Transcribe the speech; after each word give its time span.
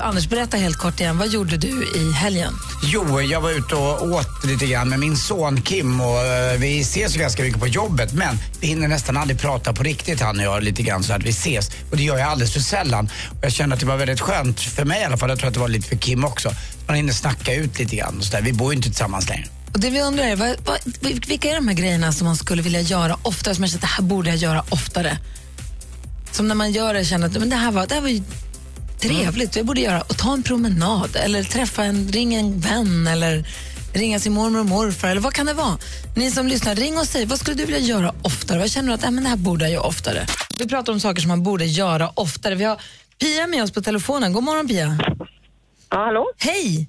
Anders, 0.00 0.28
berätta 0.28 0.56
helt 0.56 0.76
kort 0.76 1.00
igen. 1.00 1.18
Vad 1.18 1.28
gjorde 1.28 1.56
du 1.56 1.84
i 1.94 2.12
helgen? 2.12 2.54
Jo, 2.82 3.20
jag 3.20 3.40
var 3.40 3.50
ute 3.50 3.74
och 3.74 4.02
åt 4.02 4.44
lite 4.44 4.66
grann 4.66 4.88
med 4.88 4.98
min 4.98 5.16
son 5.16 5.62
Kim 5.62 6.00
och 6.00 6.24
eh, 6.24 6.58
vi 6.58 6.80
ses 6.80 7.16
ju 7.16 7.20
ganska 7.20 7.42
mycket 7.42 7.60
på 7.60 7.66
jobbet 7.66 8.12
men 8.12 8.38
vi 8.60 8.66
hinner 8.66 8.88
nästan 8.88 9.16
aldrig 9.16 9.40
prata 9.40 9.72
på 9.72 9.82
riktigt 9.82 10.20
han 10.20 10.38
och 10.38 10.44
jag 10.44 10.62
lite 10.62 10.82
grann 10.82 11.02
så 11.02 11.12
att 11.12 11.22
vi 11.22 11.30
ses 11.30 11.70
och 11.90 11.96
det 11.96 12.02
gör 12.02 12.18
jag 12.18 12.28
alldeles 12.28 12.52
för 12.52 12.60
sällan. 12.60 13.10
Och 13.30 13.44
jag 13.44 13.52
kände 13.52 13.74
att 13.74 13.80
det 13.80 13.86
var 13.86 13.96
väldigt 13.96 14.20
skönt 14.20 14.60
för 14.60 14.84
mig 14.84 15.00
i 15.00 15.04
alla 15.04 15.16
fall, 15.16 15.28
jag 15.28 15.38
tror 15.38 15.48
att 15.48 15.54
det 15.54 15.60
var 15.60 15.68
lite 15.68 15.88
för 15.88 15.96
Kim 15.96 16.24
också. 16.24 16.50
Man 16.86 16.96
hinner 16.96 17.12
snacka 17.12 17.54
ut 17.54 17.78
lite 17.78 17.96
grann 17.96 18.18
och 18.18 18.24
så 18.24 18.32
där. 18.32 18.42
Vi 18.42 18.52
bor 18.52 18.72
ju 18.72 18.76
inte 18.76 18.88
tillsammans 18.88 19.28
längre. 19.28 19.46
Och 19.72 19.80
det 19.80 19.90
vi 19.90 20.00
undrar 20.02 20.24
är, 20.24 20.36
vad, 20.36 20.56
vad, 20.64 20.78
vilka 21.02 21.50
är 21.50 21.54
de 21.54 21.68
här 21.68 21.74
grejerna 21.74 22.12
som 22.12 22.26
man 22.26 22.36
skulle 22.36 22.62
vilja 22.62 22.80
göra 22.80 23.16
oftare, 23.22 23.54
som 23.54 23.62
man 23.62 23.68
känner 23.68 23.78
att 23.78 23.90
det 23.90 23.94
här 23.96 24.02
borde 24.02 24.30
jag 24.30 24.38
göra 24.38 24.64
oftare? 24.68 25.18
Som 26.32 26.48
när 26.48 26.54
man 26.54 26.72
gör 26.72 26.94
det 26.94 27.04
känner 27.04 27.26
att 27.26 27.32
men 27.32 27.50
det, 27.50 27.56
här 27.56 27.70
var, 27.70 27.86
det 27.86 27.94
här 27.94 28.02
var 28.02 28.08
ju 28.08 28.22
trevligt, 29.00 29.56
jag 29.56 29.66
borde 29.66 29.80
göra, 29.80 30.00
och 30.00 30.18
ta 30.18 30.32
en 30.32 30.42
promenad 30.42 31.16
eller 31.16 31.42
träffa 31.42 31.84
en, 31.84 32.08
ringa 32.08 32.38
en 32.38 32.58
vän 32.58 33.06
eller 33.06 33.44
ringa 33.94 34.18
sin 34.18 34.32
mormor 34.32 34.60
och 34.60 34.66
morfar 34.66 35.08
eller 35.08 35.20
vad 35.20 35.32
kan 35.32 35.46
det 35.46 35.54
vara? 35.54 35.78
Ni 36.16 36.30
som 36.30 36.46
lyssnar, 36.46 36.74
ring 36.74 36.98
och 36.98 37.04
säg, 37.06 37.26
vad 37.26 37.38
skulle 37.38 37.56
du 37.56 37.64
vilja 37.64 37.80
göra 37.80 38.14
oftare? 38.22 38.58
Vad 38.58 38.70
känner 38.70 38.88
du 38.88 38.94
att 38.94 39.04
äh, 39.04 39.10
men 39.10 39.24
det 39.24 39.30
här 39.30 39.36
borde 39.36 39.64
jag 39.64 39.72
göra 39.72 39.86
oftare? 39.86 40.26
Vi 40.58 40.68
pratar 40.68 40.92
om 40.92 41.00
saker 41.00 41.20
som 41.20 41.28
man 41.28 41.42
borde 41.42 41.64
göra 41.64 42.10
oftare. 42.14 42.54
Vi 42.54 42.64
har 42.64 42.80
Pia 43.18 43.46
med 43.46 43.62
oss 43.62 43.72
på 43.72 43.80
telefonen. 43.80 44.32
God 44.32 44.44
morgon 44.44 44.68
Pia. 44.68 44.98
Ja, 45.90 45.96
hallå? 46.04 46.30
Hej! 46.38 46.88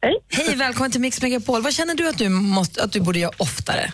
Hej. 0.00 0.14
Hej, 0.28 0.56
välkommen 0.56 0.90
till 0.90 1.00
Mix 1.00 1.22
Megapol. 1.22 1.62
Vad 1.62 1.72
känner 1.72 1.94
du 1.94 2.08
att 2.08 2.18
du, 2.18 2.28
måste, 2.28 2.82
att 2.82 2.92
du 2.92 3.00
borde 3.00 3.18
göra 3.18 3.32
oftare? 3.38 3.92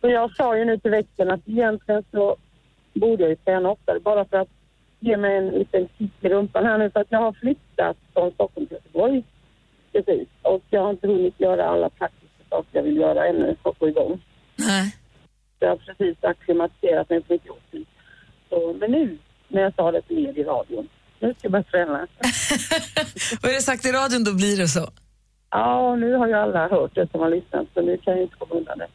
Så 0.00 0.08
jag 0.08 0.36
sa 0.36 0.56
ju 0.58 0.64
nu 0.64 0.78
till 0.78 0.90
växeln 0.90 1.30
att 1.30 1.48
egentligen 1.48 2.02
så 2.10 2.36
borde 2.94 3.22
jag 3.22 3.30
ju 3.30 3.36
träna 3.36 3.70
oftare 3.70 4.00
bara 4.00 4.24
för 4.24 4.36
att 4.36 4.48
ge 5.04 5.16
mig 5.16 5.36
en 5.36 5.48
liten 5.48 5.88
kick 5.98 6.12
i 6.20 6.28
rumpan 6.28 6.66
här 6.66 6.78
nu 6.78 6.90
för 6.90 7.00
att 7.00 7.06
jag 7.10 7.18
har 7.18 7.32
flyttat 7.32 7.96
från 8.12 8.30
Stockholm 8.30 8.66
till 8.66 8.76
Göteborg 8.76 9.24
precis 9.92 10.28
och 10.42 10.62
jag 10.70 10.80
har 10.80 10.90
inte 10.90 11.06
hunnit 11.06 11.40
göra 11.40 11.68
alla 11.68 11.90
praktiska 11.90 12.44
saker 12.50 12.68
jag 12.72 12.82
vill 12.82 12.96
göra 12.96 13.26
ännu 13.26 13.56
för 13.62 13.70
att 13.70 13.78
få 13.78 13.88
igång. 13.88 14.22
Nej. 14.56 14.96
Jag 15.58 15.68
har 15.68 15.76
precis 15.76 16.24
acklimatiserat 16.24 17.10
mig 17.10 17.20
på 17.20 17.32
mitt 17.32 17.46
jobb. 17.46 17.86
Så, 18.48 18.76
men 18.80 18.90
nu 18.90 19.18
när 19.48 19.62
jag 19.62 19.74
sa 19.74 19.92
det 19.92 20.02
till 20.02 20.26
er 20.26 20.38
i 20.38 20.44
radion, 20.44 20.88
nu 21.20 21.34
ska 21.34 21.44
jag 21.46 21.52
börja 21.52 21.64
träna. 21.64 21.92
Vad 23.42 23.50
är 23.50 23.54
det 23.54 23.62
sagt 23.62 23.86
i 23.86 23.92
radion, 23.92 24.24
då 24.24 24.34
blir 24.34 24.56
det 24.56 24.68
så. 24.68 24.88
Ja, 25.50 25.96
nu 25.96 26.14
har 26.14 26.26
ju 26.26 26.34
alla 26.34 26.68
hört 26.68 26.94
det 26.94 27.10
som 27.10 27.20
har 27.20 27.30
lyssnat 27.30 27.66
så 27.74 27.82
nu 27.82 27.96
kan 27.96 28.14
jag 28.14 28.22
inte 28.22 28.36
komma 28.36 28.54
undan 28.54 28.78
det. 28.78 28.88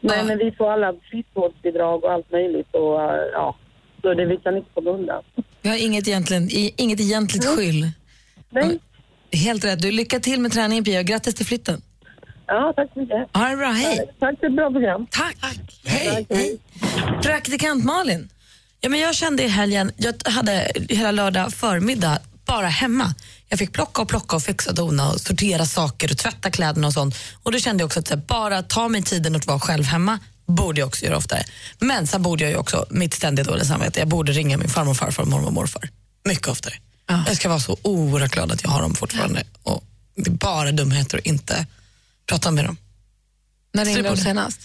Nej, 0.00 0.24
men 0.24 0.38
vi 0.38 0.52
får 0.52 0.70
alla 0.70 0.94
friskvårdsbidrag 1.10 2.04
och 2.04 2.12
allt 2.12 2.32
möjligt 2.32 2.74
och 2.74 3.00
ja, 3.32 3.56
så 4.02 4.14
det 4.14 4.26
vi 4.26 4.36
kan 4.36 4.56
inte 4.56 4.70
komma 4.74 4.90
undan. 4.90 5.22
Vi 5.62 5.68
har 5.68 5.76
inget, 5.76 6.08
egentligen, 6.08 6.48
inget 6.76 7.00
egentligt 7.00 7.44
skyll. 7.44 7.90
Nej, 8.50 8.78
Helt 9.32 9.64
rätt. 9.64 9.82
Du, 9.82 9.90
lycka 9.90 10.20
till 10.20 10.40
med 10.40 10.52
träningen 10.52 10.84
Pia 10.84 11.00
och 11.00 11.06
grattis 11.06 11.34
till 11.34 11.46
flytten. 11.46 11.82
ja, 12.46 12.72
tack 12.76 12.90
så 12.94 13.00
mycket. 13.00 13.36
Ha 13.36 13.48
det 13.48 13.56
bra, 13.56 13.70
hej. 13.70 14.10
Tack 14.20 14.38
för 14.40 14.46
ett 14.46 14.56
bra 14.56 14.70
program. 14.70 15.06
Tack. 15.10 15.36
Hej. 15.84 16.26
hej. 16.30 16.58
Praktikant 17.22 17.84
Malin. 17.84 18.28
Ja, 18.80 18.88
men 18.88 19.00
jag 19.00 19.14
kände 19.14 19.42
i 19.42 19.48
helgen, 19.48 19.92
jag 19.96 20.14
hade 20.24 20.72
hela 20.88 21.10
lördag 21.10 21.52
förmiddag 21.54 22.18
bara 22.46 22.66
hemma. 22.66 23.14
Jag 23.48 23.58
fick 23.58 23.72
plocka 23.72 24.02
och 24.02 24.08
plocka 24.08 24.36
och 24.36 24.42
fixa 24.42 24.70
och 24.70 24.76
dona 24.76 25.10
och 25.10 25.20
sortera 25.20 25.64
saker 25.64 26.10
och 26.10 26.18
tvätta 26.18 26.50
kläderna 26.50 26.86
och 26.86 26.92
sånt. 26.92 27.14
Och 27.42 27.52
då 27.52 27.58
kände 27.58 27.82
jag 27.82 27.86
också 27.86 28.00
att 28.00 28.10
här, 28.10 28.16
bara 28.16 28.62
ta 28.62 28.88
mig 28.88 29.02
tiden 29.02 29.36
att 29.36 29.46
vara 29.46 29.60
själv 29.60 29.84
hemma 29.84 30.18
borde 30.46 30.80
jag 30.80 30.86
också 30.88 31.04
göra 31.04 31.16
oftare. 31.16 31.44
Men 31.78 32.06
sen 32.06 32.22
borde 32.22 32.44
jag 32.44 32.50
ju 32.50 32.56
också, 32.56 32.86
mitt 32.90 33.14
ständiga 33.14 33.44
dåliga 33.44 33.64
samvete, 33.64 33.98
jag 33.98 34.08
borde 34.08 34.32
ringa 34.32 34.56
min 34.56 34.68
farmor, 34.68 34.94
farfar, 34.94 35.24
mormor 35.24 35.46
och 35.46 35.52
morfar. 35.52 35.88
Mycket 36.24 36.48
oftare. 36.48 36.74
Jag 37.26 37.36
ska 37.36 37.48
vara 37.48 37.60
så 37.60 37.76
oerhört 37.82 38.30
glad 38.32 38.52
att 38.52 38.62
jag 38.62 38.70
har 38.70 38.82
dem 38.82 38.94
fortfarande. 38.94 39.44
Och 39.62 39.84
det 40.16 40.30
är 40.30 40.34
bara 40.34 40.72
dumheter 40.72 41.18
att 41.18 41.26
inte 41.26 41.66
prata 42.26 42.50
med 42.50 42.64
dem. 42.64 42.76
När 43.74 43.84
ringde 43.84 44.10
du 44.10 44.16
senast? 44.16 44.60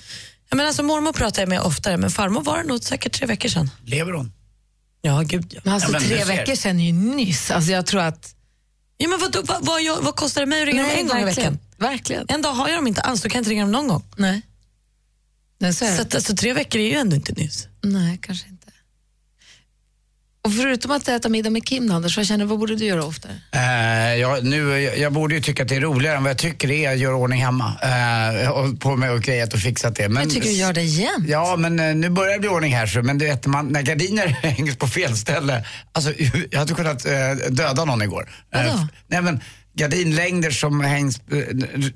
Ja, 0.50 0.56
men 0.56 0.68
alltså, 0.68 0.84
mormor 0.84 1.14
pratar 1.14 1.42
jag 1.42 1.50
med 1.50 1.62
oftare, 1.62 1.98
men 1.98 2.12
farmor 2.12 2.42
var 2.42 2.58
det 2.58 2.64
nog 2.64 2.84
säkert 2.84 3.14
tre 3.14 3.28
veckor 3.28 3.50
sedan. 3.50 3.72
Lever 3.86 4.12
hon? 4.12 4.34
Ja, 5.02 5.22
gud 5.22 5.54
ja. 5.56 5.62
Men 5.64 5.74
alltså, 5.74 5.88
Ja, 5.94 6.00
men 6.00 6.08
tre 6.10 6.24
veckor 6.24 6.56
sedan 6.56 6.80
är 6.80 6.86
ju 6.86 6.94
nyss. 6.94 7.52
Alltså, 7.52 7.72
jag 7.72 7.86
tror 7.86 8.02
att... 8.02 8.34
Ja, 8.98 9.08
men 9.08 9.20
vad, 9.20 9.36
vad, 9.48 9.66
vad, 9.66 10.04
vad 10.04 10.16
kostar 10.16 10.42
det 10.42 10.48
mig 10.48 10.62
att 10.62 10.68
ringa 10.68 10.82
dem 10.82 10.92
en 10.98 11.08
gång 11.08 11.22
i 11.22 11.24
verkligen. 11.24 11.54
veckan? 11.54 11.90
Verkligen. 11.90 12.26
En 12.30 12.42
dag 12.42 12.54
har 12.54 12.68
jag 12.68 12.78
dem 12.78 12.88
inte 12.88 13.02
alls, 13.02 13.22
då 13.22 13.30
kan 13.30 13.38
jag 13.38 13.42
inte 13.42 13.52
ringa 13.52 13.64
dem 13.64 13.72
någon 13.72 13.88
gång. 13.88 14.04
Nej. 14.16 14.42
Nej, 15.60 15.74
så 15.74 15.86
Så 15.86 16.02
att, 16.02 16.16
alltså, 16.16 16.36
tre 16.36 16.54
veckor 16.54 16.82
är 16.82 16.86
ju 16.86 16.94
ändå 16.96 17.16
inte 17.16 17.34
nyss. 17.34 17.68
Nej, 17.84 18.20
kanske 18.22 18.48
inte. 18.50 18.58
Och 20.48 20.54
förutom 20.54 20.92
att 20.92 21.08
äta 21.08 21.30
middag 21.30 21.50
med 21.50 21.66
Kim, 21.66 21.92
Anders, 21.92 22.18
vad 22.18 22.26
känner 22.26 22.46
du, 22.46 22.50
vad 22.50 22.60
borde 22.60 22.76
du 22.76 22.86
göra 22.86 23.06
oftare? 23.06 23.32
Eh, 23.52 24.16
jag, 24.16 24.44
nu, 24.44 24.80
jag, 24.80 24.98
jag 24.98 25.14
borde 25.14 25.36
ju 25.36 25.42
tycka 25.42 25.64
att 25.64 25.70
det 25.70 25.76
är 25.76 25.82
roligare 25.82 26.18
än 26.18 26.24
vad 26.24 26.30
jag 26.30 26.38
tycker 26.38 26.68
det 26.68 26.86
är 26.86 26.92
att 26.94 27.00
göra 27.00 27.16
ordning 27.16 27.42
hemma. 27.42 27.74
Uh, 28.44 28.50
och 28.50 28.80
på 28.80 28.96
med 28.96 29.12
och 29.12 29.22
grejat 29.22 29.54
och 29.54 29.60
fixat 29.60 29.96
det. 29.96 30.10
Men, 30.10 30.24
Jag 30.24 30.32
tycker 30.32 30.50
du 30.50 30.56
gör 30.56 30.74
det 30.74 30.82
igen. 30.82 31.26
Ja, 31.28 31.56
men 31.58 31.80
eh, 31.80 31.96
nu 31.96 32.10
börjar 32.10 32.34
det 32.34 32.40
bli 32.40 32.50
ordning 32.50 32.76
här 32.76 32.88
så. 32.88 33.02
Men 33.02 33.18
du 33.18 33.26
vet, 33.26 33.46
man, 33.46 33.68
när 33.68 33.82
gardiner 33.82 34.28
hängs 34.44 34.78
på 34.78 34.88
fel 34.88 35.18
ställe. 35.18 35.66
Alltså, 35.92 36.14
jag 36.52 36.60
hade 36.60 36.74
kunnat 36.74 37.06
eh, 37.06 37.14
döda 37.50 37.86
någon 37.86 38.02
igår. 38.02 38.30
Eh, 38.54 38.64
Vadå? 38.66 38.88
nej, 39.08 39.22
men 39.22 39.42
gardinlängder 39.78 40.52
som 40.52 40.82
hängs, 40.82 41.22
eh, 41.32 41.38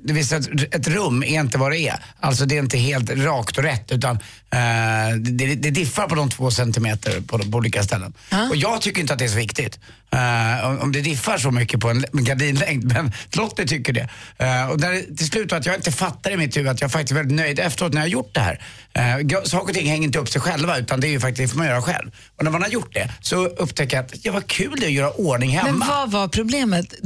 det 0.03 0.13
vill 0.13 0.27
säga 0.27 0.41
ett 0.71 0.87
rum 0.87 1.23
är 1.23 1.39
inte 1.39 1.57
vad 1.57 1.71
det 1.71 1.79
är. 1.79 2.03
Alltså 2.19 2.45
det 2.45 2.57
är 2.57 2.59
inte 2.59 2.77
helt 2.77 3.09
rakt 3.09 3.57
och 3.57 3.63
rätt 3.63 3.91
utan 3.91 4.15
eh, 4.49 5.17
det, 5.19 5.55
det 5.55 5.71
diffar 5.71 6.07
på 6.07 6.15
de 6.15 6.29
två 6.29 6.51
centimeter 6.51 7.21
på, 7.21 7.37
de, 7.37 7.51
på 7.51 7.57
olika 7.57 7.83
ställen. 7.83 8.13
Och 8.49 8.55
jag 8.55 8.81
tycker 8.81 9.01
inte 9.01 9.13
att 9.13 9.19
det 9.19 9.25
är 9.25 9.29
så 9.29 9.37
viktigt. 9.37 9.79
Eh, 10.13 10.69
om, 10.69 10.79
om 10.79 10.91
det 10.91 11.01
diffar 11.01 11.37
så 11.37 11.51
mycket 11.51 11.79
på 11.79 11.89
en, 11.89 12.05
en 12.13 12.23
gardinlängd, 12.23 12.83
men 12.93 13.11
Lottie 13.31 13.67
tycker 13.67 13.93
det. 13.93 14.09
Eh, 14.37 14.69
och 14.69 14.79
det 14.79 15.17
till 15.17 15.27
slut 15.27 15.53
att 15.53 15.65
jag 15.65 15.75
inte 15.75 15.91
fattar 15.91 16.31
i 16.31 16.37
mitt 16.37 16.57
huvud 16.57 16.71
att 16.71 16.81
jag 16.81 16.91
faktiskt 16.91 17.11
är 17.11 17.15
väldigt 17.15 17.37
nöjd 17.37 17.59
efteråt 17.59 17.93
när 17.93 18.01
jag 18.01 18.05
har 18.05 18.11
gjort 18.11 18.33
det 18.33 18.39
här. 18.39 18.61
Uh, 18.97 19.43
saker 19.43 19.67
och 19.67 19.73
ting 19.73 19.89
hänger 19.89 20.03
inte 20.03 20.19
upp 20.19 20.29
sig 20.29 20.41
själva 20.41 20.77
utan 20.77 20.99
det 20.99 21.07
är 21.07 21.11
ju 21.11 21.19
faktiskt, 21.19 21.41
det 21.41 21.47
får 21.47 21.57
man 21.57 21.67
göra 21.67 21.81
själv. 21.81 22.11
Och 22.37 22.43
när 22.43 22.51
man 22.51 22.61
har 22.61 22.69
gjort 22.69 22.93
det 22.93 23.09
så 23.21 23.45
upptäcker 23.45 23.97
jag 23.97 24.05
att 24.05 24.25
ja, 24.25 24.31
vad 24.31 24.47
kul 24.47 24.75
det 24.79 24.85
är 24.85 24.87
att 24.87 24.93
göra 24.93 25.11
ordning 25.11 25.49
hemma. 25.49 25.71
Men 25.71 25.87
vad 25.87 26.11
var 26.11 26.27
problemet? 26.27 27.01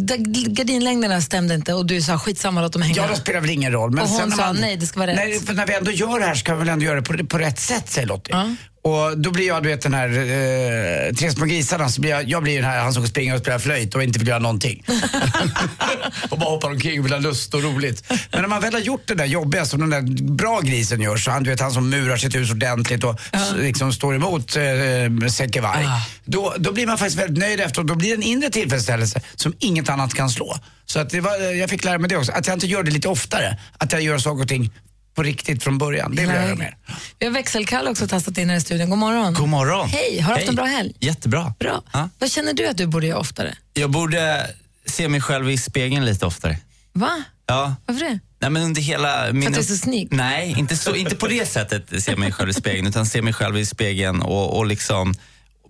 Gardinlängderna 0.47 1.21
stämde 1.21 1.55
inte 1.55 1.73
och 1.73 1.85
du 1.85 2.01
sa 2.01 2.19
skitsamma 2.19 2.61
låt 2.61 2.73
dem 2.73 2.81
hänga. 2.81 2.95
Ja, 2.95 3.07
det 3.07 3.15
spelar 3.15 3.41
väl 3.41 3.49
ingen 3.49 3.71
roll. 3.71 3.91
Men 3.91 4.03
Och 4.03 4.09
hon 4.09 4.31
sa, 4.31 4.37
man, 4.37 4.57
nej, 4.61 4.77
det 4.77 4.87
ska 4.87 4.99
vara 4.99 5.11
rätt. 5.11 5.17
Nej, 5.17 5.39
för 5.39 5.53
när 5.53 5.67
vi 5.67 5.73
ändå 5.73 5.91
gör 5.91 6.19
det 6.19 6.25
här 6.25 6.35
ska 6.35 6.53
vi 6.53 6.59
väl 6.59 6.69
ändå 6.69 6.85
göra 6.85 7.01
det 7.01 7.01
på, 7.01 7.25
på 7.25 7.37
rätt 7.37 7.59
sätt, 7.59 7.91
säger 7.91 8.07
Lottie. 8.07 8.35
Ja. 8.35 8.55
Och 8.85 9.17
då 9.17 9.31
blir 9.31 9.47
jag, 9.47 9.63
du 9.63 9.69
vet 9.69 9.81
den 9.81 9.93
här, 9.93 10.09
eh, 10.09 11.13
Tre 11.13 11.31
små 11.31 11.45
grisarna, 11.45 11.89
så 11.89 12.01
blir 12.01 12.11
jag, 12.11 12.29
jag 12.29 12.43
blir 12.43 12.55
den 12.55 12.65
här, 12.71 12.79
han 12.79 12.93
som 12.93 13.07
springer 13.07 13.33
och 13.35 13.39
spelar 13.41 13.59
flöjt 13.59 13.95
och 13.95 14.03
inte 14.03 14.19
vill 14.19 14.27
göra 14.27 14.39
någonting. 14.39 14.83
och 16.29 16.39
bara 16.39 16.49
hoppar 16.49 16.69
omkring 16.69 16.99
och 16.99 17.05
vill 17.05 17.13
ha 17.13 17.19
lust 17.19 17.53
och 17.53 17.63
roligt. 17.63 18.03
Men 18.31 18.41
när 18.41 18.47
man 18.47 18.61
väl 18.61 18.73
har 18.73 18.79
gjort 18.81 19.03
det 19.07 19.15
där 19.15 19.25
jobbiga 19.25 19.65
som 19.65 19.79
den 19.79 19.89
där 19.89 20.23
bra 20.33 20.59
grisen 20.61 21.01
gör, 21.01 21.17
så 21.17 21.31
han, 21.31 21.43
du 21.43 21.49
vet 21.49 21.59
han 21.59 21.71
som 21.71 21.89
murar 21.89 22.17
sitt 22.17 22.35
hus 22.35 22.51
ordentligt 22.51 23.03
och 23.03 23.19
s- 23.31 23.53
liksom 23.57 23.93
står 23.93 24.15
emot 24.15 24.55
eh, 24.55 25.27
säckevarg. 25.29 25.83
Då, 26.25 26.53
då 26.57 26.71
blir 26.73 26.87
man 26.87 26.97
faktiskt 26.97 27.19
väldigt 27.19 27.37
nöjd 27.43 27.59
efteråt. 27.59 27.87
Då 27.87 27.95
blir 27.95 28.09
det 28.09 28.15
en 28.15 28.23
inre 28.23 28.49
tillfredsställelse 28.49 29.21
som 29.35 29.53
inget 29.59 29.89
annat 29.89 30.13
kan 30.13 30.29
slå. 30.29 30.57
Så 30.85 30.99
att 30.99 31.13
var, 31.13 31.53
jag 31.53 31.69
fick 31.69 31.83
lära 31.83 31.97
mig 31.97 32.09
det 32.09 32.17
också, 32.17 32.31
att 32.31 32.47
jag 32.47 32.55
inte 32.55 32.67
gör 32.67 32.83
det 32.83 32.91
lite 32.91 33.07
oftare. 33.07 33.57
Att 33.77 33.91
jag 33.91 34.01
gör 34.01 34.17
saker 34.17 34.41
och 34.41 34.47
ting 34.49 34.71
på 35.15 35.23
riktigt 35.23 35.63
från 35.63 35.77
början. 35.77 36.15
Det 36.15 36.21
vill 36.21 36.35
jag 36.35 36.45
göra 36.45 36.55
mer. 36.55 36.77
Vi 37.19 37.25
har 37.25 37.33
växelkalle 37.33 37.89
också 37.89 38.07
testat 38.07 38.37
in 38.37 38.49
här 38.49 38.57
i 38.57 38.61
studion. 38.61 38.89
God 38.89 38.99
morgon. 38.99 39.33
God 39.33 39.49
morgon. 39.49 39.89
Hej, 39.89 40.19
har 40.19 40.33
du 40.33 40.39
haft 40.39 40.49
en 40.49 40.55
bra 40.55 40.65
helg? 40.65 40.93
Jättebra. 40.99 41.53
Bra. 41.59 41.83
Ja. 41.93 42.09
Vad 42.19 42.31
känner 42.31 42.53
du 42.53 42.67
att 42.67 42.77
du 42.77 42.87
borde 42.87 43.07
göra 43.07 43.19
oftare? 43.19 43.55
Jag 43.73 43.89
borde 43.89 44.49
se 44.85 45.07
mig 45.07 45.21
själv 45.21 45.49
i 45.49 45.57
spegeln 45.57 46.05
lite 46.05 46.25
oftare. 46.25 46.57
Va? 46.93 47.23
Ja. 47.47 47.75
Varför 47.85 48.05
det? 48.05 48.19
Nej, 48.39 48.49
men 48.51 48.63
under 48.63 48.81
hela 48.81 49.31
min 49.31 49.41
För 49.41 49.49
att 49.49 49.55
du 49.55 49.59
är 49.59 49.63
så 49.63 49.77
snygg? 49.77 50.07
Nej, 50.11 50.55
inte, 50.57 50.77
så, 50.77 50.95
inte 50.95 51.15
på 51.15 51.27
det 51.27 51.45
sättet 51.45 52.03
se 52.03 52.15
mig 52.15 52.31
själv 52.31 52.49
i 52.49 52.53
spegeln, 52.53 52.87
utan 52.87 53.05
se 53.05 53.21
mig 53.21 53.33
själv 53.33 53.57
i 53.57 53.65
spegeln 53.65 54.21
och, 54.21 54.57
och 54.57 54.65
liksom 54.65 55.13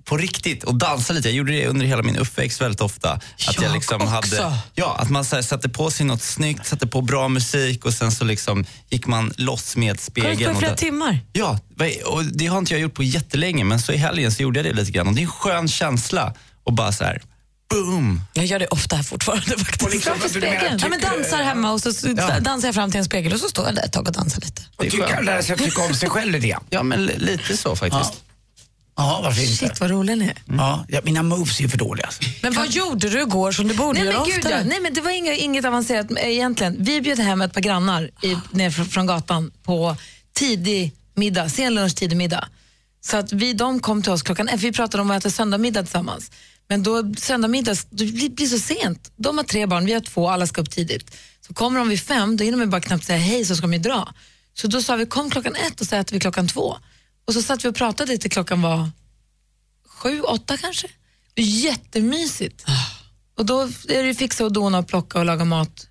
på 0.06 0.18
riktigt 0.18 0.64
och 0.64 0.76
dansa 0.76 1.14
lite. 1.14 1.28
Jag 1.28 1.36
gjorde 1.36 1.52
det 1.52 1.68
under 1.68 1.86
hela 1.86 2.04
min 2.04 2.16
uppväxt 2.18 2.62
väldigt 2.62 2.82
ofta. 2.82 3.12
Att 3.12 3.22
jag 3.56 3.64
Jag 3.64 3.74
liksom 3.74 4.02
också. 4.02 4.42
hade, 4.42 4.58
ja, 4.76 4.96
att 5.00 5.10
man 5.10 5.26
så 5.26 5.36
här, 5.36 5.44
satte 5.44 5.70
på 5.70 5.92
sig 5.92 6.06
något 6.06 6.22
snyggt, 6.22 6.66
satte 6.68 6.88
på 6.88 7.02
bra 7.02 7.28
musik 7.28 7.86
och 7.86 7.94
sen 7.94 8.12
så 8.12 8.24
liksom 8.26 8.66
gick 8.90 9.08
man 9.08 9.34
loss 9.38 9.76
med 9.76 9.90
Har 9.90 9.96
du 9.96 10.02
spegeln. 10.02 10.38
på 10.38 10.42
i 10.44 10.54
och 10.54 10.58
flera 10.58 10.76
timmar? 10.76 11.20
Ja, 11.34 11.60
Och 12.06 12.24
det 12.26 12.48
har 12.48 12.58
inte 12.58 12.74
jag 12.74 12.82
gjort 12.82 12.94
på 12.94 13.04
jättelänge, 13.04 13.64
men 13.64 13.80
så 13.80 13.92
i 13.92 13.98
helgen 13.98 14.32
så 14.32 14.44
gjorde 14.44 14.60
jag 14.60 14.66
det 14.66 14.74
lite 14.74 14.92
grann. 14.92 15.08
Och 15.08 15.14
det 15.14 15.22
är 15.22 15.24
en 15.24 15.30
skön 15.32 15.68
känsla 15.68 16.34
och 16.64 16.74
bara 16.74 16.92
så 16.92 17.04
här, 17.04 17.22
boom. 17.70 18.22
Jag 18.34 18.46
gör 18.46 18.60
det 18.60 18.68
ofta 18.68 18.96
här 18.96 19.04
fortfarande 19.04 19.46
faktiskt. 19.58 19.92
liksom, 19.94 20.14
du 20.34 20.40
menar, 20.40 20.78
ja, 20.82 20.88
men 20.90 21.02
dansar 21.02 21.44
hemma 21.44 21.72
och 21.72 21.82
så 21.82 21.92
Ja. 22.18 22.40
dansar 22.40 22.68
jag 22.68 22.76
fram 22.76 22.92
till 22.92 23.00
en 23.00 23.06
spegel 23.06 23.34
och 23.34 23.40
så 23.40 23.50
står 23.50 23.66
jag 23.66 23.76
där 23.76 23.84
ett 23.86 23.94
tag 23.94 24.08
och 24.08 24.14
dansar 24.14 24.42
lite. 24.42 24.62
Och 24.76 24.84
tycker 24.84 25.22
lära 25.24 25.42
sig 25.44 25.54
att 25.54 25.60
tycka 25.60 25.82
om 25.82 25.94
sig 25.94 26.10
själv 26.10 26.32
lite. 26.32 26.58
Ja, 26.70 26.84
men 26.84 27.06
li- 27.06 27.18
lite 27.20 27.58
så 27.58 27.76
faktiskt. 27.76 28.12
Ja, 28.14 28.20
varför 28.96 29.42
inte? 29.42 29.56
Shit 29.56 29.80
vad 29.80 29.90
rolig 29.90 30.18
ni 30.18 30.26
är. 30.26 30.44
Ja, 30.58 30.86
ja, 30.88 31.00
mina 31.04 31.24
moves 31.24 31.60
är 31.60 31.64
ju 31.64 31.70
för 31.70 31.78
dåliga. 31.78 32.06
Alltså. 32.06 32.22
Men 32.42 32.54
vad 32.54 32.70
gjorde 32.70 33.10
du 33.10 33.22
igår 33.22 33.52
som 33.52 33.68
du 33.68 33.74
borde 33.74 34.00
Nej 34.00 34.08
göra 34.08 34.20
men, 34.20 34.30
gud, 34.30 34.52
ja. 34.52 34.64
Nej 34.66 34.80
men 34.82 34.94
det 34.94 35.02
var 35.02 35.12
inget, 35.12 35.40
inget 35.40 35.66
avancerat 35.66 36.12
eh, 36.12 36.28
egentligen. 36.28 36.76
Vi 36.80 37.02
bjöd 37.02 37.20
hem 37.20 37.42
ett 37.42 37.54
par 37.54 37.62
grannar 37.62 38.12
i, 38.22 38.38
ner 38.52 38.70
från, 38.70 38.86
från 38.86 39.06
gatan 39.06 39.52
på 39.64 39.96
tidig 40.34 40.92
middag, 41.16 41.50
sen 41.50 41.74
lunch, 41.74 41.96
tidig 41.96 42.18
middag. 42.18 42.48
Så 43.02 43.18
att 43.18 43.34
vi, 43.34 43.54
de 43.54 43.80
kom 43.80 44.02
till 44.02 44.12
oss 44.12 44.22
klockan 44.22 44.48
ett, 44.48 44.62
vi 44.62 44.72
pratade 44.72 45.02
om 45.02 45.12
att 45.12 45.18
äta 45.18 45.30
söndagmiddag 45.30 45.84
tillsammans. 45.84 46.32
Men 46.68 46.84
då 46.84 47.14
söndagmiddag, 47.18 47.76
det 47.90 48.06
blir, 48.06 48.30
blir 48.30 48.48
så 48.48 48.60
sent. 48.60 49.12
De 49.16 49.38
har 49.38 49.44
tre 49.44 49.66
barn, 49.66 49.86
vi 49.86 49.94
har 49.94 50.02
två, 50.02 50.30
alla 50.30 50.48
ska 50.48 50.62
upp 50.62 50.72
tidigt. 50.72 51.16
Så 51.48 51.54
kommer 51.54 51.80
de 51.80 51.90
vid 51.90 52.02
fem, 52.02 52.38
då 52.38 52.44
hinner 52.44 52.58
man 52.58 52.70
bara 52.70 52.82
knappt 52.82 53.06
säga 53.06 53.20
hej 53.20 53.46
så 53.46 53.56
ska 53.56 53.62
de 53.62 53.74
ju 53.74 53.80
dra. 53.80 54.14
Så 54.54 54.68
då 54.68 54.82
sa 54.82 54.96
vi 54.96 55.06
kom 55.06 55.30
klockan 55.30 55.56
ett 55.56 55.82
och 55.82 55.88
så 55.88 55.96
äter 55.96 56.14
vi 56.14 56.20
klockan 56.20 56.48
två. 56.48 56.78
Och 57.26 57.34
så 57.34 57.42
satt 57.42 57.66
vi 57.66 57.70
och 57.70 57.76
pratade 57.76 58.18
till 58.18 58.32
klockan 58.32 58.62
var 58.62 58.90
sju, 59.88 60.22
åtta 60.22 60.58
kanske. 60.58 60.88
Jättemysigt. 61.36 62.66
Och 63.38 63.46
då 63.46 63.62
är 63.90 64.04
det 64.04 64.16
fixa 64.16 64.46
och 64.46 64.54
dona 64.54 64.78
och 64.80 64.88
plocka 64.88 65.20
och 65.20 65.26
laga 65.26 65.46
mat 65.46 65.88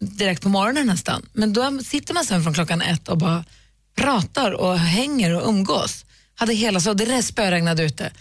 direkt 0.00 0.42
på 0.42 0.48
morgonen 0.48 0.86
nästan. 0.86 1.26
Men 1.32 1.52
då 1.52 1.78
sitter 1.78 2.14
man 2.14 2.24
sen 2.24 2.42
från 2.42 2.54
klockan 2.54 2.82
ett 2.82 3.08
och 3.08 3.18
bara 3.18 3.44
pratar 3.96 4.52
och 4.52 4.78
hänger 4.78 5.34
och 5.34 5.48
umgås. 5.48 6.04
Hade 6.34 6.54
hela 6.54 6.80
så, 6.80 6.94
det 6.94 7.22
spöregnade 7.22 7.82
ute. 7.82 8.12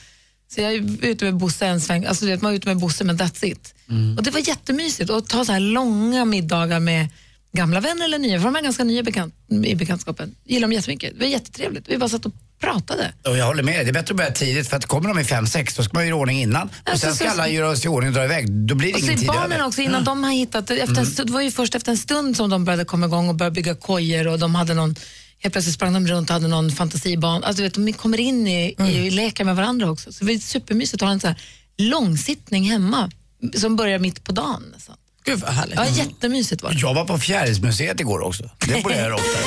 Så 0.48 0.62
jag 0.62 0.74
är 0.74 1.06
ute 1.06 1.25
med 1.25 1.36
Bosse 1.38 1.66
en 1.66 1.81
sväng, 1.81 2.06
alltså 2.06 2.25
du 2.25 2.31
vet, 2.31 2.42
man 2.42 2.51
är 2.51 2.56
ute 2.56 2.68
med 2.68 2.78
Bosse 2.78 3.04
men 3.04 3.18
that's 3.18 3.45
it. 3.45 3.74
Och 4.18 4.24
det 4.24 4.31
var 4.31 4.48
jättemysigt 4.48 5.10
att 5.10 5.28
ta 5.28 5.45
så 5.45 5.51
här 5.51 5.60
långa 5.60 6.25
middagar 6.25 6.80
med 6.80 7.10
gamla 7.57 7.80
vänner 7.80 8.06
eller 8.06 8.19
nya, 8.19 8.38
för 8.39 8.45
de 8.45 8.56
är 8.56 8.62
ganska 8.62 8.83
nya 8.83 9.04
bekant, 9.04 9.33
i 9.65 9.75
bekantskapen. 9.75 10.36
Gillar 10.45 10.62
dem 10.68 10.74
jättemycket. 10.74 11.13
Det 11.13 11.19
var 11.19 11.27
jättetrevligt. 11.27 11.89
Vi 11.89 11.98
bara 11.98 12.09
satt 12.09 12.25
och 12.25 12.31
pratade. 12.59 13.13
Och 13.27 13.38
jag 13.38 13.45
håller 13.45 13.63
med 13.63 13.86
det 13.86 13.89
är 13.89 13.94
bättre 13.94 14.12
att 14.13 14.18
börja 14.18 14.31
tidigt 14.31 14.69
för 14.69 14.77
att 14.77 14.86
kommer 14.86 15.09
de 15.09 15.19
i 15.19 15.24
fem 15.24 15.48
sex 15.48 15.75
då 15.75 15.83
ska 15.83 15.94
man 15.94 16.07
göra 16.07 16.18
i 16.18 16.21
ordning 16.21 16.42
innan. 16.42 16.68
Och 16.68 16.74
Alltså, 16.89 17.07
sen 17.07 17.15
ska 17.15 17.25
så- 17.25 17.31
alla 17.31 17.48
göra 17.50 17.75
sig 17.75 17.86
i 17.86 17.88
ordning 17.89 18.07
och 18.09 18.13
dra 18.15 18.24
iväg. 18.25 18.51
Då 18.51 18.75
blir 18.75 18.94
det 18.94 19.00
ingen 19.00 19.13
är 19.13 19.18
tid 19.18 19.27
barnen 19.27 19.51
över. 19.51 19.65
också, 19.68 19.81
innan 19.81 20.04
de 20.04 20.24
har 20.24 20.31
hittat, 20.31 20.69
efter 20.71 21.06
stund, 21.06 21.27
det 21.30 21.33
var 21.33 21.42
ju 21.42 21.51
först 21.51 21.75
efter 21.75 21.92
en 21.92 21.98
stund 21.98 22.38
som 22.38 22.50
de 22.50 22.65
började 22.65 22.86
komma 22.86 23.06
igång 23.06 23.30
och 23.30 23.36
började 23.36 23.54
bygga 23.54 23.75
kojor 23.75 24.27
och 24.27 24.39
de 24.39 24.56
hade 24.56 24.74
någon, 24.74 24.95
helt 25.39 25.53
plötsligt 25.53 25.75
sprang 25.75 25.94
de 25.94 26.07
runt 26.07 26.30
och 26.30 26.33
hade 26.33 26.48
någon 26.48 26.71
fantasiban. 26.71 27.44
Alltså, 27.44 27.57
du 27.57 27.63
vet, 27.63 27.74
de 27.74 27.94
kommer 27.94 28.19
in 28.19 28.48
i, 28.48 28.75
i 28.80 29.10
leka 29.10 29.44
med 29.45 29.56
varandra 29.56 29.92
också. 29.92 30.13
Så 30.13 30.25
det 30.25 30.33
var 30.33 30.39
supermysigt 30.39 31.01
att 31.03 31.07
ha 31.07 31.13
en 31.13 31.19
så 31.19 31.27
här 31.27 31.36
långsittning 31.77 32.63
hemma 32.71 33.12
som 33.56 33.75
börjar 33.75 34.00
mitt 34.00 34.24
på 34.24 34.31
dagen. 34.31 34.63
Nästan. 34.75 34.95
Gud 35.27 35.39
vad 35.39 35.50
härligt. 35.53 35.75
Ja, 35.75 35.85
jättemysigt 35.85 36.63
var 36.63 36.71
det. 36.71 36.77
Jag 36.79 36.94
var 36.94 37.06
på 37.06 37.18
Fjärilsmuseet 37.18 38.00
igår 38.00 38.19
också. 38.19 38.50
Det 38.59 38.83
borde 38.83 38.95
jag 38.95 39.03
göra 39.03 39.15
oftare. 39.15 39.44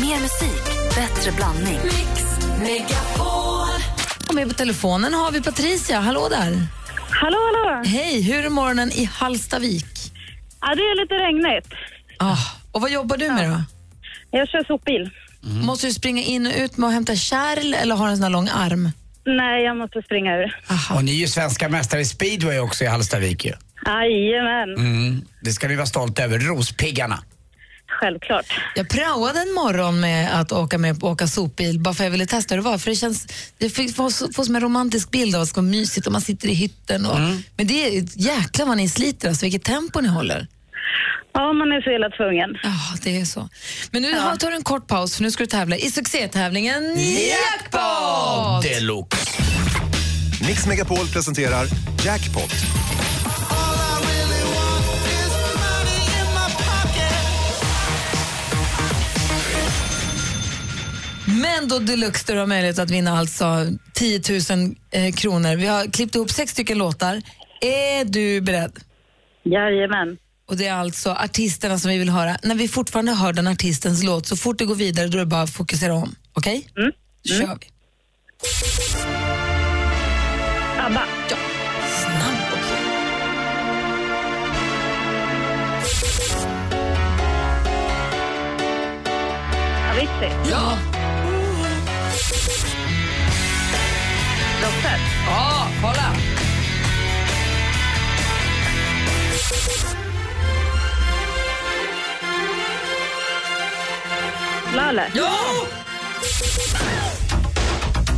Mer 0.00 0.20
musik, 0.20 0.64
bättre 0.94 1.32
blandning. 1.32 1.78
Och 4.28 4.34
med 4.34 4.48
på 4.48 4.54
telefonen 4.54 5.14
har 5.14 5.30
vi 5.32 5.42
Patricia, 5.42 6.00
hallå 6.00 6.28
där. 6.28 6.66
Hallå, 7.10 7.36
hallå! 7.54 7.82
Hej, 7.86 8.22
hur 8.22 8.44
är 8.44 8.48
morgonen 8.50 8.92
i 8.92 9.04
Hallstavik? 9.04 9.86
Ja, 10.60 10.74
det 10.74 10.82
är 10.82 11.02
lite 11.02 11.14
regnigt. 11.14 11.68
Ah, 12.18 12.38
och 12.72 12.80
vad 12.80 12.90
jobbar 12.90 13.16
du 13.16 13.30
med 13.30 13.50
då? 13.50 13.62
Jag 14.30 14.48
kör 14.48 14.64
sopbil. 14.64 15.10
Måste 15.40 15.86
du 15.86 15.92
springa 15.92 16.22
in 16.22 16.46
och 16.46 16.52
ut 16.56 16.76
med 16.76 16.86
att 16.88 16.94
hämta 16.94 17.16
kärl 17.16 17.74
eller 17.74 17.94
har 17.94 18.06
du 18.06 18.10
en 18.10 18.16
sån 18.16 18.24
här 18.24 18.30
lång 18.30 18.48
arm? 18.48 18.90
Nej, 19.26 19.64
jag 19.64 19.76
måste 19.76 20.02
springa 20.02 20.36
ur. 20.36 20.56
Och 20.94 21.04
ni 21.04 21.10
är 21.12 21.16
ju 21.16 21.26
svenska 21.26 21.68
mästare 21.68 22.00
i 22.00 22.04
speedway 22.04 22.58
också 22.58 22.84
i 22.84 22.86
Hallstavik 22.86 23.44
ju. 23.44 23.52
Jajamän, 23.86 24.74
Mm. 24.76 25.22
Det 25.40 25.52
ska 25.52 25.68
ni 25.68 25.76
vara 25.76 25.86
stolta 25.86 26.22
över. 26.22 26.38
Rospiggarna. 26.38 27.18
självklart. 28.00 28.46
Jag 28.74 28.88
praoade 28.88 29.40
en 29.40 29.52
morgon 29.54 30.00
med 30.00 30.40
att 30.40 30.52
åka 30.52 30.78
med 30.78 31.02
åka 31.04 31.26
sopbil 31.26 31.80
bara 31.80 31.94
för 31.94 32.04
jag 32.04 32.10
ville 32.10 32.26
testa 32.26 32.54
hur 32.54 32.62
det 32.62 32.68
var. 32.70 32.78
För 32.78 32.90
det 32.90 32.96
känns, 32.96 33.26
det 33.58 33.70
får, 33.70 34.42
som 34.44 34.54
en 34.56 34.62
romantisk 34.62 35.10
bild 35.10 35.34
av 35.34 35.40
att 35.42 35.46
det 35.46 35.50
ska 35.50 35.60
vara 35.60 35.70
mysigt 35.70 36.06
och 36.06 36.12
man 36.12 36.20
sitter 36.20 36.48
i 36.48 36.54
hytten. 36.54 37.06
Och, 37.06 37.18
Men 37.56 37.66
det 37.66 37.86
är 37.86 38.02
jäkla 38.16 38.64
vad 38.64 38.76
ni 38.76 38.88
sliter, 38.88 39.28
alltså, 39.28 39.44
vilket 39.46 39.64
tempo 39.64 40.00
ni 40.00 40.08
håller. 40.08 40.46
Ja, 41.32 41.52
man 41.52 41.72
är 41.72 41.80
så 41.80 41.90
illa 41.90 42.10
tvungen. 42.10 42.50
Ja, 42.62 42.98
det 43.02 43.20
är 43.20 43.24
så. 43.24 43.48
Men 43.90 44.02
nu 44.02 44.18
har- 44.18 44.36
tar 44.36 44.50
du 44.50 44.56
en 44.56 44.62
kort 44.62 44.86
paus 44.86 45.16
för 45.16 45.22
nu 45.22 45.30
ska 45.30 45.42
du 45.42 45.46
tävla 45.46 45.76
i 45.76 45.90
succétävlingen 45.90 46.82
Jackpot! 47.00 48.62
Deluxe. 48.62 49.16
Mix 50.46 50.66
Megapol 50.66 51.06
presenterar 51.12 51.66
Jackpot. 52.04 52.52
Men 61.40 61.68
då 61.68 61.78
deluxe 61.78 62.24
där 62.26 62.34
du 62.34 62.40
har 62.40 62.46
möjlighet 62.46 62.78
att 62.78 62.90
vinna 62.90 63.18
alltså 63.18 63.66
10 63.94 64.20
000 64.50 64.74
eh, 64.90 65.12
kronor. 65.12 65.56
Vi 65.56 65.66
har 65.66 65.92
klippt 65.92 66.14
ihop 66.14 66.30
sex 66.30 66.52
stycken 66.52 66.78
låtar. 66.78 67.22
Är 67.60 68.04
du 68.04 68.40
beredd? 68.40 68.78
Jajamän. 69.42 70.16
Och 70.48 70.56
det 70.56 70.66
är 70.66 70.74
alltså 70.74 71.10
artisterna 71.10 71.78
som 71.78 71.90
vi 71.90 71.98
vill 71.98 72.08
höra. 72.08 72.36
När 72.42 72.54
vi 72.54 72.68
fortfarande 72.68 73.12
hör 73.12 73.32
den 73.32 73.46
artistens 73.46 74.02
låt, 74.02 74.26
så 74.26 74.36
fort 74.36 74.58
det 74.58 74.64
går 74.64 74.74
vidare 74.74 75.08
då 75.08 75.18
är 75.18 75.20
det 75.20 75.26
bara 75.26 75.42
att 75.42 75.50
fokusera 75.50 75.94
om. 75.94 76.14
Okej? 76.32 76.66
Mm. 76.76 76.92
kör 77.24 77.58
vi. 77.60 77.66
ABBA. 80.80 81.02
Ja. 81.30 81.36
Snabb 81.98 82.58
också. 82.58 82.74
Avicii. 89.90 90.50
Ja. 90.50 90.89
Ja, 95.30 95.66
kolla. 95.80 96.12
Lale. 104.74 105.06
Ja! 105.14 105.30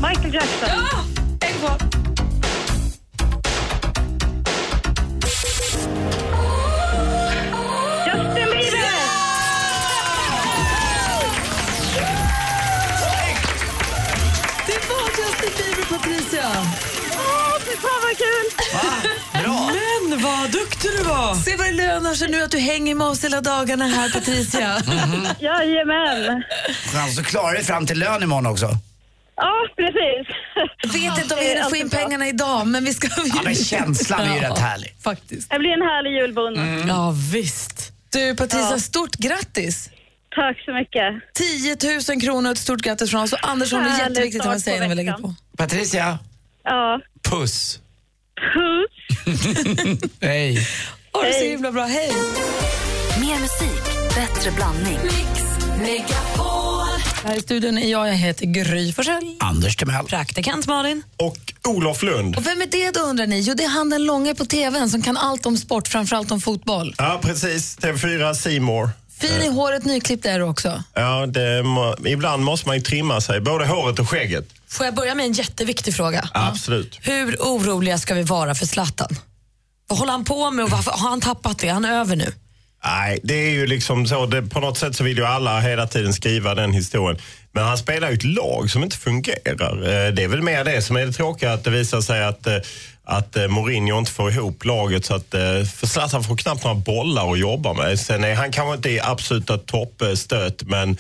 Michael 0.01 0.33
Jackson. 0.33 0.69
Ja! 0.69 1.05
En 1.39 1.59
kvar. 1.59 1.92
Vad 20.43 20.53
duktig 20.53 20.91
du 20.99 21.03
var! 21.03 21.35
Se 21.35 21.57
vad 21.57 21.67
det 21.67 21.73
lönar 21.73 22.15
sig 22.15 22.29
nu 22.31 22.43
att 22.43 22.51
du 22.51 22.59
hänger 22.59 22.95
med 22.95 23.07
oss 23.07 23.25
hela 23.25 23.41
dagarna 23.41 23.87
här, 23.87 24.11
Patricia. 24.11 24.69
Jajamän. 25.41 26.43
Chans 26.93 27.19
att 27.19 27.27
klara 27.27 27.53
dig 27.53 27.65
fram 27.65 27.87
till 27.87 27.99
lön 27.99 28.23
imorgon 28.23 28.47
också. 28.47 28.71
Ja, 29.37 29.53
precis. 29.77 30.37
Vet 30.95 31.23
inte 31.23 31.35
om 31.35 31.41
vi 31.41 31.49
hinner 31.49 31.69
få 31.71 31.77
in 31.77 31.91
pengarna 31.91 32.29
idag, 32.29 32.67
men 32.67 32.85
vi 32.85 32.95
ska... 32.95 33.09
Ja, 33.35 33.41
men 33.45 33.55
känslan 33.71 34.21
är 34.21 34.35
ju 34.35 34.41
rätt 34.41 34.59
härlig. 34.59 34.95
Faktiskt. 35.05 35.51
Det 35.51 35.59
blir 35.59 35.71
en 35.71 35.83
härlig 35.83 36.11
julbonus. 36.21 36.85
Ja, 36.89 37.15
visst. 37.33 37.93
Du, 38.13 38.37
Patricia, 38.37 38.71
Ja. 38.71 38.79
stort 38.79 39.15
grattis! 39.17 39.91
Tack 40.35 40.61
så 40.65 40.73
mycket. 40.73 41.35
10 41.35 41.77
000 42.15 42.21
kronor 42.21 42.51
och 42.51 42.57
ett 42.57 42.63
stort 42.63 42.81
grattis 42.83 43.11
från 43.11 43.23
oss. 43.23 43.33
Och 43.33 43.49
Andersson, 43.49 43.85
det 43.85 43.91
är 43.91 44.09
jätteviktigt 44.09 44.41
att 44.41 44.47
man 44.47 44.61
säger 44.61 44.81
när 44.81 44.89
vi 44.89 44.95
lägger 44.95 45.13
på. 45.13 45.35
Patricia, 45.57 46.19
Ja. 46.65 47.01
Puss. 47.31 47.79
Puss. 48.53 50.11
hej. 50.21 50.67
Ha 51.13 51.23
det 51.23 51.33
så 51.33 51.45
himla 51.45 51.73
bra, 51.73 51.85
hej! 51.85 52.13
Mer 53.21 53.39
musik, 53.41 53.83
bättre 54.15 54.51
blandning. 54.51 54.99
Här 57.25 57.37
i 57.37 57.41
studion 57.41 57.79
är 57.79 57.91
jag, 57.91 58.09
jag 58.09 58.15
heter 58.15 58.47
Gry 58.47 58.93
Forssell. 58.93 59.37
Anders 59.41 59.77
Timell. 59.77 60.07
Praktikant 60.07 60.67
Malin. 60.67 61.03
Och 61.17 61.53
Olof 61.69 62.03
Lund. 62.03 62.37
Och 62.37 62.47
vem 62.47 62.63
är 62.63 62.67
det 62.67 62.91
då 62.91 63.01
undrar 63.01 63.27
ni? 63.27 63.41
Jo, 63.41 63.55
det 63.55 63.65
är 63.65 63.69
han 63.69 63.91
den 63.91 64.05
långa 64.05 64.35
på 64.35 64.45
tvn 64.45 64.91
som 64.91 65.03
kan 65.03 65.17
allt 65.17 65.47
om 65.47 65.57
sport, 65.57 65.89
framförallt 65.89 66.31
om 66.31 66.41
fotboll. 66.41 66.95
Ja, 66.99 67.21
precis. 67.23 67.79
TV4 67.79 68.35
Simor. 68.35 68.91
Fin 69.23 69.43
i 69.43 69.49
håret, 69.49 69.85
nyklippt 69.85 70.27
är 70.27 70.39
du 70.39 70.45
också. 70.45 70.83
Ja, 70.95 71.27
det 71.27 71.63
må, 71.63 71.97
ibland 72.07 72.43
måste 72.45 72.69
man 72.69 72.77
ju 72.77 72.83
trimma 72.83 73.21
sig, 73.21 73.41
både 73.41 73.67
håret 73.67 73.99
och 73.99 74.09
skägget. 74.11 74.45
Får 74.69 74.87
jag 74.87 74.95
börja 74.95 75.15
med 75.15 75.27
en 75.27 75.33
jätteviktig 75.33 75.95
fråga? 75.95 76.29
Absolut. 76.35 76.99
Hur 77.03 77.37
oroliga 77.41 77.99
ska 77.99 78.15
vi 78.15 78.23
vara 78.23 78.55
för 78.55 78.67
Zlatan? 78.67 79.17
Vad 79.89 79.99
håller 79.99 80.13
han 80.13 80.25
på 80.25 80.51
med 80.51 80.65
och 80.65 80.71
varför 80.71 80.91
har 80.91 81.11
han 81.11 81.21
tappat 81.21 81.59
det? 81.59 81.69
Han 81.69 81.85
är 81.85 82.01
över 82.01 82.17
nu. 82.17 82.33
Nej, 82.85 83.21
det 83.23 83.35
är 83.35 83.51
ju 83.51 83.67
liksom 83.67 84.07
så. 84.07 84.27
Det, 84.27 84.43
på 84.43 84.61
något 84.61 84.79
sätt 84.79 84.97
så 84.97 85.05
vill 85.05 85.17
ju 85.19 85.25
alla 85.25 85.61
hela 85.61 85.87
tiden 85.87 86.13
skriva 86.13 86.55
den 86.55 86.73
historien. 86.73 87.21
Men 87.53 87.65
han 87.65 87.79
spelar 87.79 88.09
ju 88.11 88.15
ett 88.15 88.25
lag 88.25 88.71
som 88.71 88.83
inte 88.83 88.97
fungerar. 88.97 89.77
Eh, 89.83 90.13
Det 90.15 90.23
är 90.25 90.29
väl 90.29 90.43
mer 90.43 90.65
det 90.65 90.83
som 90.83 90.97
är 90.97 91.07
det 91.07 91.13
tråkiga, 91.13 91.53
att 91.53 91.65
det 91.65 91.71
visar 91.71 92.01
sig 92.01 92.25
att, 92.25 92.47
eh, 92.47 92.57
att 93.05 93.37
eh, 93.37 93.49
Mourinho 93.49 93.99
inte 93.99 94.11
får 94.11 94.31
ihop 94.31 94.65
laget. 94.65 95.05
Så 95.05 95.15
att, 95.15 95.35
eh, 95.35 95.65
för 95.65 95.87
Zlatan 95.87 96.25
får 96.25 96.37
knappt 96.37 96.65
några 96.65 96.77
bollar 96.77 97.33
att 97.33 97.39
jobba 97.39 97.73
med. 97.73 98.01
Sen 98.01 98.25
är 98.25 98.35
han 98.35 98.53
kanske 98.53 98.75
inte 98.75 98.91
i 98.91 99.01
absoluta 99.01 99.59
toppstöt, 99.59 100.63
men 100.63 100.97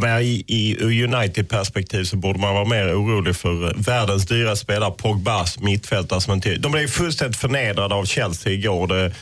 menar, 0.00 0.20
i, 0.20 0.44
i 0.46 0.76
ur 0.80 1.04
United-perspektiv 1.04 2.04
så 2.04 2.16
borde 2.16 2.38
man 2.38 2.54
vara 2.54 2.64
mer 2.64 2.94
orolig 2.94 3.36
för 3.36 3.64
eh, 3.64 3.72
världens 3.76 4.26
dyra 4.26 4.56
spelare, 4.56 4.90
Pogbas 4.90 5.58
mittfältare. 5.58 6.20
Som 6.20 6.34
inte, 6.34 6.56
de 6.56 6.72
blev 6.72 6.82
ju 6.82 6.88
fullständigt 6.88 7.40
förnedrade 7.40 7.94
av 7.94 8.04
Chelsea 8.04 8.52
igår. 8.52 8.86
Det, 8.86 9.12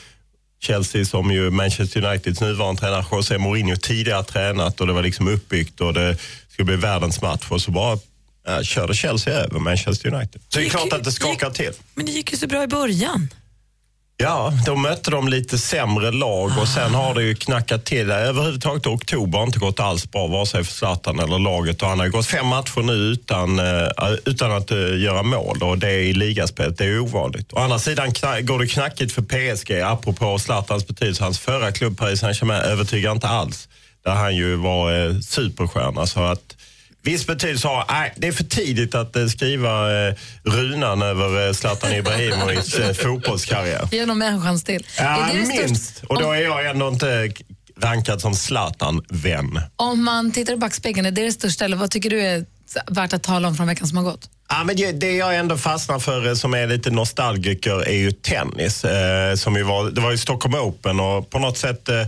Chelsea 0.61 1.04
som 1.04 1.31
ju 1.31 1.50
Manchester 1.50 2.04
Uniteds 2.04 2.40
nuvarande 2.40 2.81
tränare 2.81 3.04
José 3.12 3.38
Mourinho 3.38 3.76
tidigare 3.76 4.25
tränat 4.25 4.81
och 4.81 4.87
det 4.87 4.93
var 4.93 5.02
liksom 5.02 5.28
uppbyggt 5.28 5.81
och 5.81 5.95
det 5.95 6.16
skulle 6.49 6.66
bli 6.66 6.76
världens 6.76 7.23
match 7.23 7.47
och 7.50 7.61
så 7.61 7.71
bara 7.71 7.99
ja, 8.46 8.62
körde 8.62 8.94
Chelsea 8.94 9.34
över 9.34 9.58
Manchester 9.58 10.14
United. 10.14 10.42
Så 10.48 10.58
det 10.58 10.66
är 10.66 10.70
klart 10.70 10.92
att 10.92 11.04
det 11.04 11.12
skakar 11.12 11.50
till. 11.50 11.72
Men 11.94 12.06
det 12.06 12.12
gick 12.12 12.32
ju 12.32 12.38
så 12.38 12.46
bra 12.46 12.62
i 12.62 12.66
början. 12.66 13.28
Ja, 14.16 14.52
då 14.66 14.76
mötte 14.76 15.10
de 15.10 15.28
lite 15.28 15.58
sämre 15.58 16.10
lag 16.10 16.50
och 16.60 16.68
sen 16.68 16.94
har 16.94 17.14
det 17.14 17.22
ju 17.22 17.34
knackat 17.34 17.84
till. 17.84 18.10
Överhuvudtaget 18.10 18.86
oktober 18.86 19.38
har 19.38 19.46
inte 19.46 19.58
gått 19.58 19.80
alls 19.80 20.10
bra, 20.10 20.26
vare 20.26 20.46
sig 20.46 20.64
för 20.64 20.72
Zlatan 20.72 21.20
eller 21.20 21.38
laget. 21.38 21.82
Och 21.82 21.88
han 21.88 21.98
har 21.98 22.06
ju 22.06 22.12
gått 22.12 22.26
fem 22.26 22.46
matcher 22.46 22.82
nu 22.82 22.92
utan, 22.92 23.58
eh, 23.58 23.88
utan 24.24 24.52
att 24.52 24.70
eh, 24.70 24.78
göra 24.78 25.22
mål 25.22 25.62
och 25.62 25.78
det 25.78 25.90
är 25.90 25.98
i 25.98 26.12
ligaspelet. 26.12 26.78
Det 26.78 26.84
är 26.84 27.00
ovanligt. 27.00 27.52
Å 27.52 27.58
andra 27.58 27.78
sidan 27.78 28.12
går 28.42 28.58
det 28.58 28.66
knackigt 28.66 29.12
för 29.12 29.22
PSG, 29.22 29.80
apropå 29.80 30.38
Zlatans 30.38 30.86
betydelse. 30.86 31.22
Hans 31.24 31.38
förra 31.38 31.72
klubb 31.72 31.98
Paris 31.98 32.20
Saint-Germain 32.20 32.60
övertygar 32.60 33.12
inte 33.12 33.28
alls. 33.28 33.68
Där 34.04 34.14
han 34.14 34.36
ju 34.36 34.56
var 34.56 35.06
eh, 35.06 35.20
superstjärna. 35.20 36.06
Så 36.06 36.20
att 36.20 36.56
Viss 37.04 37.26
betydelse 37.26 37.68
har, 37.68 37.84
nej, 37.88 38.12
det 38.16 38.26
är 38.28 38.32
för 38.32 38.44
tidigt 38.44 38.94
att 38.94 39.16
eh, 39.16 39.26
skriva 39.26 40.06
eh, 40.08 40.14
runan 40.44 41.02
över 41.02 41.46
eh, 41.46 41.52
Zlatan 41.52 41.92
Ibrahimovics 41.92 42.75
eh, 42.78 42.94
fotbollskarriär. 43.04 43.88
Ge 43.92 44.00
honom 44.00 44.23
en 44.23 44.42
chans 44.42 44.64
till. 44.64 44.87
Ja, 44.99 45.04
är 45.04 45.34
det 45.34 45.38
det 45.40 45.44
största- 45.46 45.66
minst. 45.66 46.02
Och 46.08 46.23
då 46.23 46.32
är 46.32 46.40
jag 46.42 46.66
ändå 46.66 46.88
inte 46.88 47.32
rankad 47.80 48.20
som 48.20 48.34
Zlatan-vän. 48.34 49.61
Om 49.76 50.04
man 50.04 50.32
tittar 50.32 50.52
i 50.52 50.56
backspegeln, 50.56 51.06
är 51.06 51.11
det 51.11 51.25
det 51.25 51.32
största 51.32 51.64
eller 51.64 51.76
vad 51.76 51.90
tycker 51.90 52.11
du 52.11 52.20
är 52.23 52.44
värt 52.90 53.12
att 53.12 53.23
tala 53.23 53.49
om 53.49 53.56
från 53.56 53.66
veckan 53.66 53.88
som 53.88 53.96
har 53.96 54.04
gått? 54.04 54.28
Ja, 54.49 54.64
men 54.64 54.76
det- 54.76 54.92
det 54.92 55.12
jag 55.16 55.37
ändå 55.37 55.56
fastnar 55.58 55.99
för 55.99 56.26
eh, 56.26 56.34
som 56.34 56.54
är 56.54 56.66
lite 56.66 56.90
nostalgiker 56.90 57.88
är 57.88 57.96
ju 57.96 58.12
tennis. 58.12 58.84
Eh, 58.84 59.34
som 59.34 59.56
ju 59.56 59.62
var, 59.62 59.90
det 59.90 60.00
var 60.00 60.11
ju 60.11 60.18
Stockholm 60.18 60.54
Open 60.54 61.00
och 61.00 61.30
på 61.30 61.38
något 61.38 61.58
sätt 61.58 61.88
eh, 61.88 62.06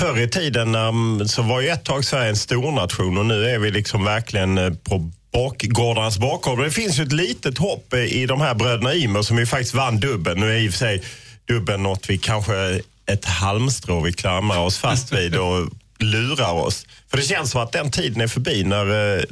förr 0.00 0.20
i 0.20 0.28
tiden 0.28 0.74
um, 0.74 1.28
så 1.28 1.42
var 1.42 1.60
ju 1.60 1.68
ett 1.68 1.84
tag 1.84 2.04
Sverige 2.04 2.28
en 2.28 2.36
stornation 2.36 3.18
och 3.18 3.26
nu 3.26 3.50
är 3.50 3.58
vi 3.58 3.70
liksom 3.70 4.04
verkligen 4.04 4.58
eh, 4.58 4.72
på 4.72 5.10
bakgårdarnas 5.32 6.18
bakgård. 6.18 6.64
Det 6.64 6.70
finns 6.70 6.98
ju 6.98 7.02
ett 7.02 7.12
litet 7.12 7.58
hopp 7.58 7.92
eh, 7.92 8.00
i 8.00 8.26
de 8.26 8.40
här 8.40 8.54
bröderna 8.54 8.94
Ymer 8.94 9.22
som 9.22 9.38
ju 9.38 9.46
faktiskt 9.46 9.74
vann 9.74 10.00
dubbeln. 10.00 10.40
Nu 10.40 10.52
är 10.52 10.56
i 10.56 10.68
och 10.68 10.72
för 10.72 10.78
sig 10.78 11.02
dubbeln 11.48 11.82
något 11.82 12.10
vi 12.10 12.18
kanske 12.18 12.70
eh, 12.70 12.80
ett 13.06 13.24
halmstrå 13.24 14.00
vi 14.00 14.12
klamrar 14.12 14.58
oss 14.58 14.78
fast 14.78 15.12
vid 15.12 15.36
och 15.36 15.68
lurar 15.98 16.52
oss. 16.52 16.86
För 17.10 17.16
det 17.16 17.22
känns 17.22 17.50
som 17.50 17.62
att 17.62 17.72
den 17.72 17.90
tiden 17.90 18.20
är 18.20 18.28
förbi 18.28 18.64
när, 18.64 18.84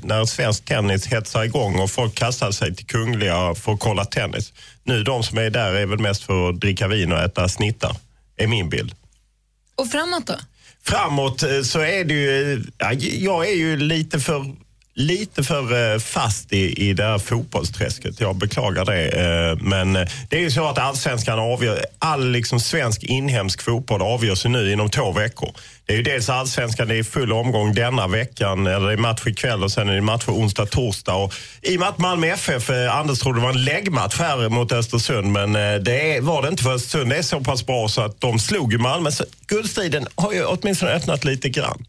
när 0.07 0.25
svensk 0.25 0.65
tennis 0.65 1.07
hetsar 1.07 1.45
igång 1.45 1.79
och 1.79 1.91
folk 1.91 2.15
kastar 2.15 2.51
sig 2.51 2.75
till 2.77 2.87
Kungliga 2.87 3.55
för 3.55 3.73
att 3.73 3.81
kolla 3.81 4.05
tennis. 4.05 4.53
Nu 4.85 5.03
de 5.03 5.23
som 5.23 5.39
är 5.39 5.51
där 5.51 5.73
är 5.73 5.87
väl 5.87 5.99
mest 5.99 6.23
för 6.23 6.49
att 6.49 6.61
dricka 6.61 6.89
vin 6.89 7.13
och 7.13 7.19
äta 7.19 7.49
snittar, 7.49 7.97
är 8.37 8.47
min 8.47 8.69
bild. 8.69 8.95
Och 9.77 9.91
framåt 9.91 10.27
då? 10.27 10.35
Framåt 10.89 11.43
eh, 11.43 11.63
så 11.63 11.81
är 11.81 12.05
det 12.05 12.15
ju, 12.15 12.53
eh, 12.53 12.61
ja, 12.79 12.93
jag 13.03 13.49
är 13.49 13.55
ju 13.55 13.77
lite 13.77 14.21
för 14.21 14.45
lite 14.99 15.43
för 15.43 15.93
eh, 15.95 15.99
fast 15.99 16.53
i, 16.53 16.89
i 16.89 16.93
det 16.93 17.05
här 17.05 17.19
fotbollsträsket. 17.19 18.21
Jag 18.21 18.37
beklagar 18.37 18.85
det. 18.85 19.09
Eh, 19.09 19.57
men 19.61 19.97
eh, 19.97 20.09
det 20.29 20.37
är 20.37 20.41
ju 20.41 20.51
så 20.51 20.69
att 20.69 20.79
allsvenskan 20.79 21.39
avgör, 21.39 21.85
all 21.99 22.31
liksom 22.31 22.61
svensk 22.61 23.03
inhemsk 23.03 23.63
fotboll 23.63 24.03
avgörs 24.03 24.45
ju 24.45 24.49
nu 24.49 24.73
inom 24.73 24.91
två 24.91 25.13
veckor. 25.13 25.51
Det 25.87 25.93
är 25.93 25.97
ju 25.97 26.03
dels 26.03 26.29
allsvenskan, 26.29 26.89
det 26.89 26.97
är 26.97 27.03
full 27.03 27.33
omgång 27.33 27.75
denna 27.75 28.07
veckan, 28.07 28.67
eller 28.67 28.87
det 28.87 28.93
är 28.93 28.97
match 28.97 29.27
ikväll 29.27 29.65
och 29.65 29.73
sen 29.73 29.89
är 29.89 29.95
det 29.95 30.01
match 30.01 30.25
för 30.25 30.33
onsdag, 30.33 30.67
torsdag. 30.67 31.15
Och 31.15 31.35
I 31.63 31.77
och 31.77 31.81
med 31.81 31.89
att 31.89 31.99
Malmö 31.99 32.27
FF, 32.27 32.71
Anders 32.71 33.19
trodde 33.19 33.39
det 33.39 33.43
var 33.43 33.51
en 33.51 33.65
läggmatch 33.65 34.19
här 34.19 34.49
mot 34.49 34.73
Östersund, 34.73 35.33
men 35.33 35.53
det 35.85 36.21
var 36.23 36.43
det 36.43 36.49
inte 36.49 36.63
för 36.63 36.75
Östersund. 36.75 37.11
Det 37.11 37.17
är 37.17 37.23
så 37.23 37.41
pass 37.41 37.67
bra 37.67 37.89
så 37.89 38.01
att 38.01 38.21
de 38.21 38.39
slog 38.39 38.73
ju 38.73 38.79
Malmö. 38.79 39.11
Så 39.11 39.25
guldstriden 39.47 40.07
har 40.15 40.33
ju 40.33 40.45
åtminstone 40.45 40.93
öppnat 40.93 41.25
lite 41.25 41.49
grann. 41.49 41.85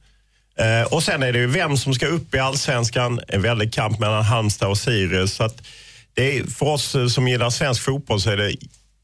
Eh, 0.60 0.84
och 0.94 1.04
sen 1.04 1.24
är 1.24 1.34
det 1.34 1.40
ju 1.40 1.48
vem 1.48 1.78
som 1.78 1.94
ska 1.94 2.08
upp 2.08 2.36
i 2.36 2.40
allsvenskan. 2.40 3.20
En 3.28 3.42
väldig 3.42 3.74
kamp 3.74 4.00
mellan 4.00 4.24
Halmstad 4.24 4.70
och 4.70 4.78
Sirius. 4.78 5.34
Så 5.34 5.44
att 5.44 5.62
det 6.14 6.38
är, 6.38 6.44
för 6.44 6.66
oss 6.66 6.96
eh, 6.96 7.08
som 7.08 7.28
gillar 7.28 7.50
svensk 7.50 7.82
fotboll 7.82 8.22
så 8.22 8.30
är 8.30 8.38
det 8.38 8.56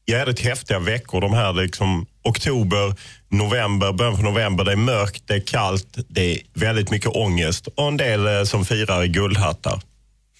jävligt 0.06 0.40
häftiga 0.40 0.78
veckor. 0.78 1.20
De 1.20 1.32
här 1.32 1.52
liksom 1.52 2.06
oktober, 2.22 2.94
november, 3.28 3.92
början 3.92 4.16
på 4.16 4.22
november. 4.22 4.64
Det 4.64 4.72
är 4.72 4.76
mörkt, 4.76 5.22
det 5.26 5.34
är 5.34 5.40
kallt, 5.40 5.98
det 6.08 6.34
är 6.34 6.40
väldigt 6.54 6.90
mycket 6.90 7.08
ångest 7.08 7.66
och 7.66 7.88
en 7.88 7.96
del 7.96 8.26
eh, 8.26 8.44
som 8.44 8.64
firar 8.64 9.04
i 9.04 9.08
guldhattar. 9.08 9.80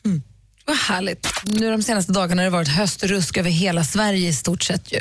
Mm. 0.04 0.22
Vad 0.64 0.76
härligt. 0.76 1.28
Nu 1.44 1.70
de 1.70 1.82
senaste 1.82 2.12
dagarna 2.12 2.42
har 2.42 2.44
det 2.44 2.50
varit 2.50 2.68
höstrusk 2.68 3.36
över 3.36 3.50
hela 3.50 3.84
Sverige 3.84 4.28
i 4.28 4.32
stort 4.32 4.62
sett 4.62 4.92
ju. 4.92 5.00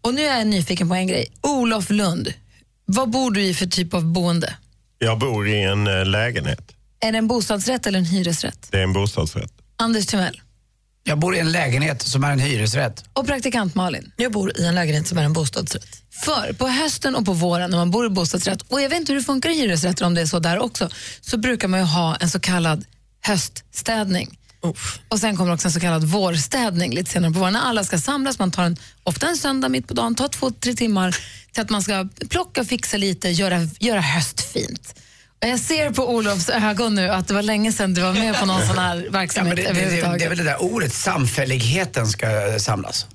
Och 0.00 0.14
nu 0.14 0.22
är 0.22 0.38
jag 0.38 0.46
nyfiken 0.46 0.88
på 0.88 0.94
en 0.94 1.06
grej. 1.06 1.26
Olof 1.40 1.90
Lund, 1.90 2.32
vad 2.84 3.10
bor 3.10 3.30
du 3.30 3.42
i 3.42 3.54
för 3.54 3.66
typ 3.66 3.94
av 3.94 4.04
boende? 4.04 4.54
Jag 5.04 5.18
bor 5.18 5.48
i 5.48 5.62
en 5.62 5.86
eh, 5.86 6.04
lägenhet. 6.04 6.72
Är 7.00 7.12
det 7.12 7.18
en 7.18 7.26
bostadsrätt 7.26 7.86
eller 7.86 7.98
en 7.98 8.04
hyresrätt? 8.04 8.68
Det 8.70 8.78
är 8.78 8.82
en 8.82 8.92
bostadsrätt. 8.92 9.52
Anders 9.76 10.06
Timell. 10.06 10.40
Jag 11.04 11.18
bor 11.18 11.36
i 11.36 11.38
en 11.38 11.52
lägenhet 11.52 12.02
som 12.02 12.24
är 12.24 12.32
en 12.32 12.38
hyresrätt. 12.38 13.04
Och 13.12 13.26
praktikant 13.26 13.74
Malin. 13.74 14.12
Jag 14.16 14.32
bor 14.32 14.60
i 14.60 14.66
en 14.66 14.74
lägenhet 14.74 15.08
som 15.08 15.18
är 15.18 15.22
en 15.22 15.32
bostadsrätt. 15.32 16.02
För 16.24 16.52
på 16.52 16.68
hösten 16.68 17.16
och 17.16 17.24
på 17.24 17.32
våren 17.32 17.70
när 17.70 17.78
man 17.78 17.90
bor 17.90 18.06
i 18.06 18.08
bostadsrätt, 18.08 18.62
och 18.62 18.80
jag 18.80 18.88
vet 18.88 18.98
inte 18.98 19.12
hur 19.12 19.20
det 19.20 19.24
funkar 19.24 19.50
i 19.50 19.54
hyresrätter 19.54 20.06
om 20.06 20.14
det 20.14 20.20
är 20.20 20.26
så 20.26 20.38
där 20.38 20.58
också, 20.58 20.88
så 21.20 21.38
brukar 21.38 21.68
man 21.68 21.80
ju 21.80 21.86
ha 21.86 22.16
en 22.16 22.30
så 22.30 22.40
kallad 22.40 22.84
höststädning. 23.20 24.38
Och 25.08 25.18
sen 25.20 25.36
kommer 25.36 25.52
också 25.52 25.68
en 25.68 25.72
så 25.72 25.80
kallad 25.80 26.04
vårstädning 26.04 26.94
lite 26.94 27.10
senare 27.10 27.32
på 27.32 27.38
våren 27.38 27.52
när 27.52 27.60
alla 27.60 27.84
ska 27.84 27.98
samlas. 27.98 28.38
Man 28.38 28.50
tar 28.50 28.64
en, 28.64 28.76
ofta 29.02 29.28
en 29.28 29.36
söndag 29.36 29.68
mitt 29.68 29.88
på 29.88 29.94
dagen, 29.94 30.14
tar 30.14 30.28
två, 30.28 30.50
tre 30.50 30.74
timmar 30.74 31.16
till 31.52 31.62
att 31.62 31.70
man 31.70 31.82
ska 31.82 32.08
plocka, 32.28 32.64
fixa 32.64 32.96
lite, 32.96 33.28
göra, 33.28 33.58
göra 33.80 34.00
höst 34.00 34.40
fint. 34.52 34.94
Och 35.42 35.48
jag 35.48 35.60
ser 35.60 35.90
på 35.90 36.10
Olofs 36.14 36.48
ögon 36.48 36.94
nu 36.94 37.08
att 37.08 37.28
det 37.28 37.34
var 37.34 37.42
länge 37.42 37.72
sedan 37.72 37.94
du 37.94 38.00
var 38.00 38.12
med 38.12 38.34
på 38.40 38.46
någon 38.46 38.66
sån 38.66 38.78
här 38.78 39.02
Ja, 39.04 39.10
verksamhet 39.10 39.56
det, 39.56 39.62
det, 39.62 39.68
det, 39.72 39.80
överhuvudtaget. 39.80 40.18
det 40.18 40.24
är 40.24 40.28
väl 40.28 40.38
det 40.38 40.44
där 40.44 40.62
ordet, 40.62 40.92
samfälligheten 40.94 42.06
ska 42.06 42.26
samlas. 42.58 43.06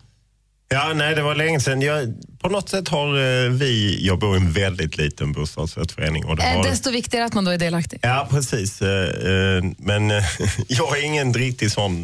Ja, 0.69 0.93
nej, 0.95 1.15
det 1.15 1.21
var 1.21 1.35
länge 1.35 1.59
sedan. 1.59 1.81
Jag, 1.81 2.13
på 2.41 2.49
något 2.49 2.69
sätt 2.69 2.87
har 2.87 3.07
eh, 3.07 3.49
vi, 3.51 3.99
jag 4.07 4.19
bor 4.19 4.35
i 4.35 4.39
en 4.39 4.51
väldigt 4.51 4.97
liten 4.97 5.31
bostadsrättsförening. 5.31 6.25
Och 6.25 6.35
det 6.37 6.43
Eh, 6.43 6.55
har, 6.55 6.63
Desto 6.63 6.91
viktigare 6.91 7.25
att 7.25 7.33
man 7.33 7.45
då 7.45 7.51
är 7.51 7.57
delaktig. 7.57 7.99
Ja, 8.01 8.27
precis. 8.31 8.81
Eh, 8.81 9.63
Men 9.77 10.09
jag 10.67 10.97
är 10.97 11.03
ingen 11.03 11.33
riktig 11.33 11.71
sån... 11.71 12.01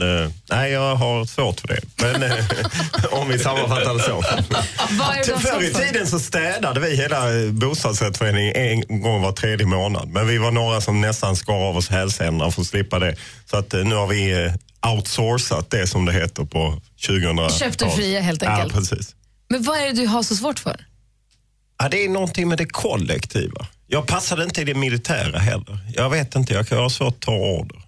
Nej, 0.50 0.72
jag 0.72 0.96
har 0.96 1.26
svårt 1.26 1.60
för 1.60 1.68
det. 1.68 1.80
Men 1.98 2.32
om 3.12 3.30
vi 3.30 3.40
sammanfattar 3.40 3.94
det 3.94 4.00
så. 4.04 4.22
Förr 5.40 5.64
i 5.64 5.74
tiden 5.74 6.08
så 6.08 6.20
städade 6.20 6.80
vi 6.80 6.96
hela 6.96 7.22
bostadsrättsföreningen 7.52 8.56
en 8.56 9.02
gång 9.02 9.22
var 9.22 9.32
tredje 9.32 9.66
månad. 9.66 10.10
Men 10.10 10.28
vi 10.28 10.38
var 10.38 10.52
några 10.52 10.82
som 10.82 11.02
nästan 11.02 11.36
skar 11.36 11.54
av 11.70 11.78
oss 11.78 11.90
hälsenorna 11.90 12.52
för 12.52 12.62
att 12.62 12.68
slippa 12.68 13.00
det. 13.00 13.16
Så 13.50 13.58
att 13.58 13.74
nu 13.74 13.96
har 13.96 14.08
vi 14.08 14.52
outsourcat 14.88 15.72
det 15.72 15.88
som 15.88 16.06
det 16.06 16.14
heter 16.14 16.44
på 16.44 16.82
2000-talet. 17.08 17.54
Köpt 17.54 17.82
och 17.82 17.96
fria, 17.96 18.22
helt 18.22 18.44
enkelt. 18.44 18.74
Ja, 18.74 18.80
precis. 18.80 19.16
Men 19.50 19.64
vad 19.64 19.78
är 19.78 19.86
det 19.86 19.92
du 19.92 20.08
har 20.08 20.24
så 20.24 20.36
svårt 20.36 20.60
för? 20.60 20.86
Ja, 21.78 21.90
det 21.90 22.06
är 22.06 22.10
någonting 22.10 22.48
med 22.48 22.58
det 22.58 22.66
kollektiva. 22.66 23.68
Jag 23.88 24.08
passade 24.08 24.44
inte 24.44 24.62
i 24.62 24.64
det 24.64 24.74
militära 24.74 25.40
heller. 25.40 25.80
Jag 25.96 26.10
vet 26.10 26.36
inte, 26.36 26.54
jag 26.54 26.78
har 26.78 26.90
svårt 26.90 27.14
att 27.14 27.20
ta 27.20 27.32
order. 27.32 27.84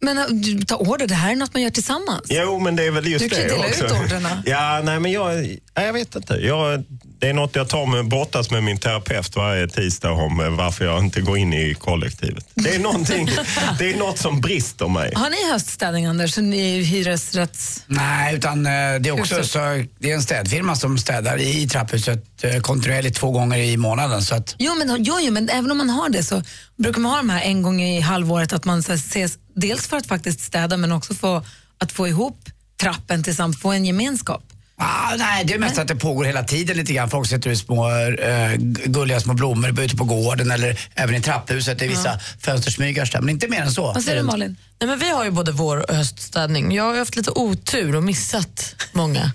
Men 0.00 0.18
äh, 0.18 0.24
du 0.26 0.62
tar 0.64 0.88
order, 0.88 1.06
det 1.06 1.14
här 1.14 1.32
är 1.32 1.36
något 1.36 1.54
man 1.54 1.62
gör 1.62 1.70
tillsammans. 1.70 2.26
Jo, 2.28 2.60
men 2.60 2.76
det 2.76 2.84
är 2.84 2.90
väl 2.90 3.06
just 3.06 3.24
Du 3.24 3.30
kan 3.30 3.38
ju 3.38 3.48
det 3.48 3.54
dela 3.54 3.68
ut 3.68 3.82
orderna. 3.82 4.42
Ja, 4.46 4.80
nej, 4.84 5.00
men 5.00 5.12
jag, 5.12 5.34
nej, 5.36 5.60
jag 5.74 5.92
vet 5.92 6.14
inte. 6.16 6.34
Jag, 6.34 6.84
det 7.18 7.28
är 7.28 7.34
något 7.34 7.56
jag 7.56 7.68
tar 7.68 7.86
med, 7.86 8.08
brottas 8.08 8.50
med 8.50 8.62
min 8.62 8.78
terapeut 8.78 9.36
varje 9.36 9.68
tisdag 9.68 10.10
om 10.10 10.40
eh, 10.40 10.48
varför 10.48 10.84
jag 10.84 11.04
inte 11.04 11.20
går 11.20 11.38
in 11.38 11.52
i 11.52 11.74
kollektivet. 11.74 12.46
Det 12.54 12.74
är, 12.74 12.78
någonting, 12.78 13.26
det 13.78 13.92
är 13.92 13.96
något 13.96 14.18
som 14.18 14.40
brister 14.40 14.88
mig. 14.88 15.12
Har 15.14 15.30
ni 15.30 15.52
höststädning, 15.52 16.06
Anders? 16.06 16.36
Ni 16.36 16.78
är 16.78 16.82
hyresrätts... 16.82 17.82
Nej, 17.86 18.34
utan 18.34 18.66
eh, 18.66 18.72
det 18.72 19.08
är 19.08 19.10
också 19.20 19.34
Huset. 19.36 19.50
så, 19.50 19.58
det 19.98 20.10
är 20.10 20.14
en 20.14 20.22
städfirma 20.22 20.76
som 20.76 20.98
städar 20.98 21.40
i 21.40 21.68
trapphuset 21.68 22.44
eh, 22.44 22.60
kontinuerligt 22.60 23.16
två 23.16 23.30
gånger 23.30 23.58
i 23.58 23.76
månaden. 23.76 24.22
Så 24.22 24.34
att, 24.34 24.54
Jo 24.58 24.74
men, 24.74 25.04
jo, 25.04 25.18
jo, 25.20 25.32
men 25.32 25.48
även 25.48 25.70
om 25.70 25.78
man 25.78 25.90
har 25.90 26.08
det 26.08 26.22
så 26.22 26.42
brukar 26.78 27.00
man 27.00 27.10
ha 27.10 27.18
de 27.18 27.30
här 27.30 27.42
en 27.42 27.62
gång 27.62 27.82
i 27.82 28.00
halvåret 28.00 28.52
att 28.52 28.64
man 28.64 28.82
så 28.82 28.92
här, 28.92 28.96
ses 28.96 29.38
dels 29.56 29.86
för 29.86 29.96
att 29.96 30.06
faktiskt 30.06 30.40
städa 30.40 30.76
men 30.76 30.92
också 30.92 31.14
för 31.14 31.42
att 31.78 31.92
få 31.92 32.08
ihop 32.08 32.38
trappen 32.80 33.22
tillsammans, 33.22 33.60
få 33.60 33.72
en 33.72 33.84
gemenskap. 33.84 34.42
Ah, 34.76 35.16
nej, 35.18 35.44
det 35.44 35.54
är 35.54 35.58
mest 35.58 35.78
att 35.78 35.88
det 35.88 35.96
pågår 35.96 36.24
hela 36.24 36.42
tiden 36.42 36.76
lite 36.76 36.92
grann. 36.92 37.10
Folk 37.10 37.28
sätter 37.28 37.50
ut 37.50 37.58
små 37.58 37.90
äh, 37.90 38.54
gulliga 38.86 39.20
små 39.20 39.34
blommor 39.34 39.80
ute 39.80 39.96
på 39.96 40.04
gården 40.04 40.50
eller 40.50 40.78
även 40.94 41.14
i 41.14 41.20
trapphuset. 41.20 41.78
Det 41.78 41.84
är 41.84 41.88
vissa 41.88 42.18
fönstersmygars 42.40 43.10
där, 43.10 43.20
men 43.20 43.28
inte 43.30 43.48
mer 43.48 43.60
än 43.60 43.72
så. 43.72 43.82
Vad 43.82 44.02
säger 44.02 44.18
du 44.18 44.22
Malin? 44.24 44.56
Nej, 44.80 44.88
men 44.88 44.98
vi 44.98 45.10
har 45.10 45.24
ju 45.24 45.30
både 45.30 45.52
vår 45.52 45.90
och 45.90 45.96
höststädning. 45.96 46.72
Jag 46.72 46.84
har 46.84 46.96
haft 46.96 47.16
lite 47.16 47.30
otur 47.30 47.96
och 47.96 48.02
missat 48.02 48.74
många. 48.92 49.32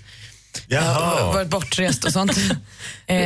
Jag 0.72 0.82
har 0.82 1.34
varit 1.34 1.48
bortrest 1.48 2.06
och 2.06 2.12
sånt. 2.12 2.32
eh, 3.08 3.18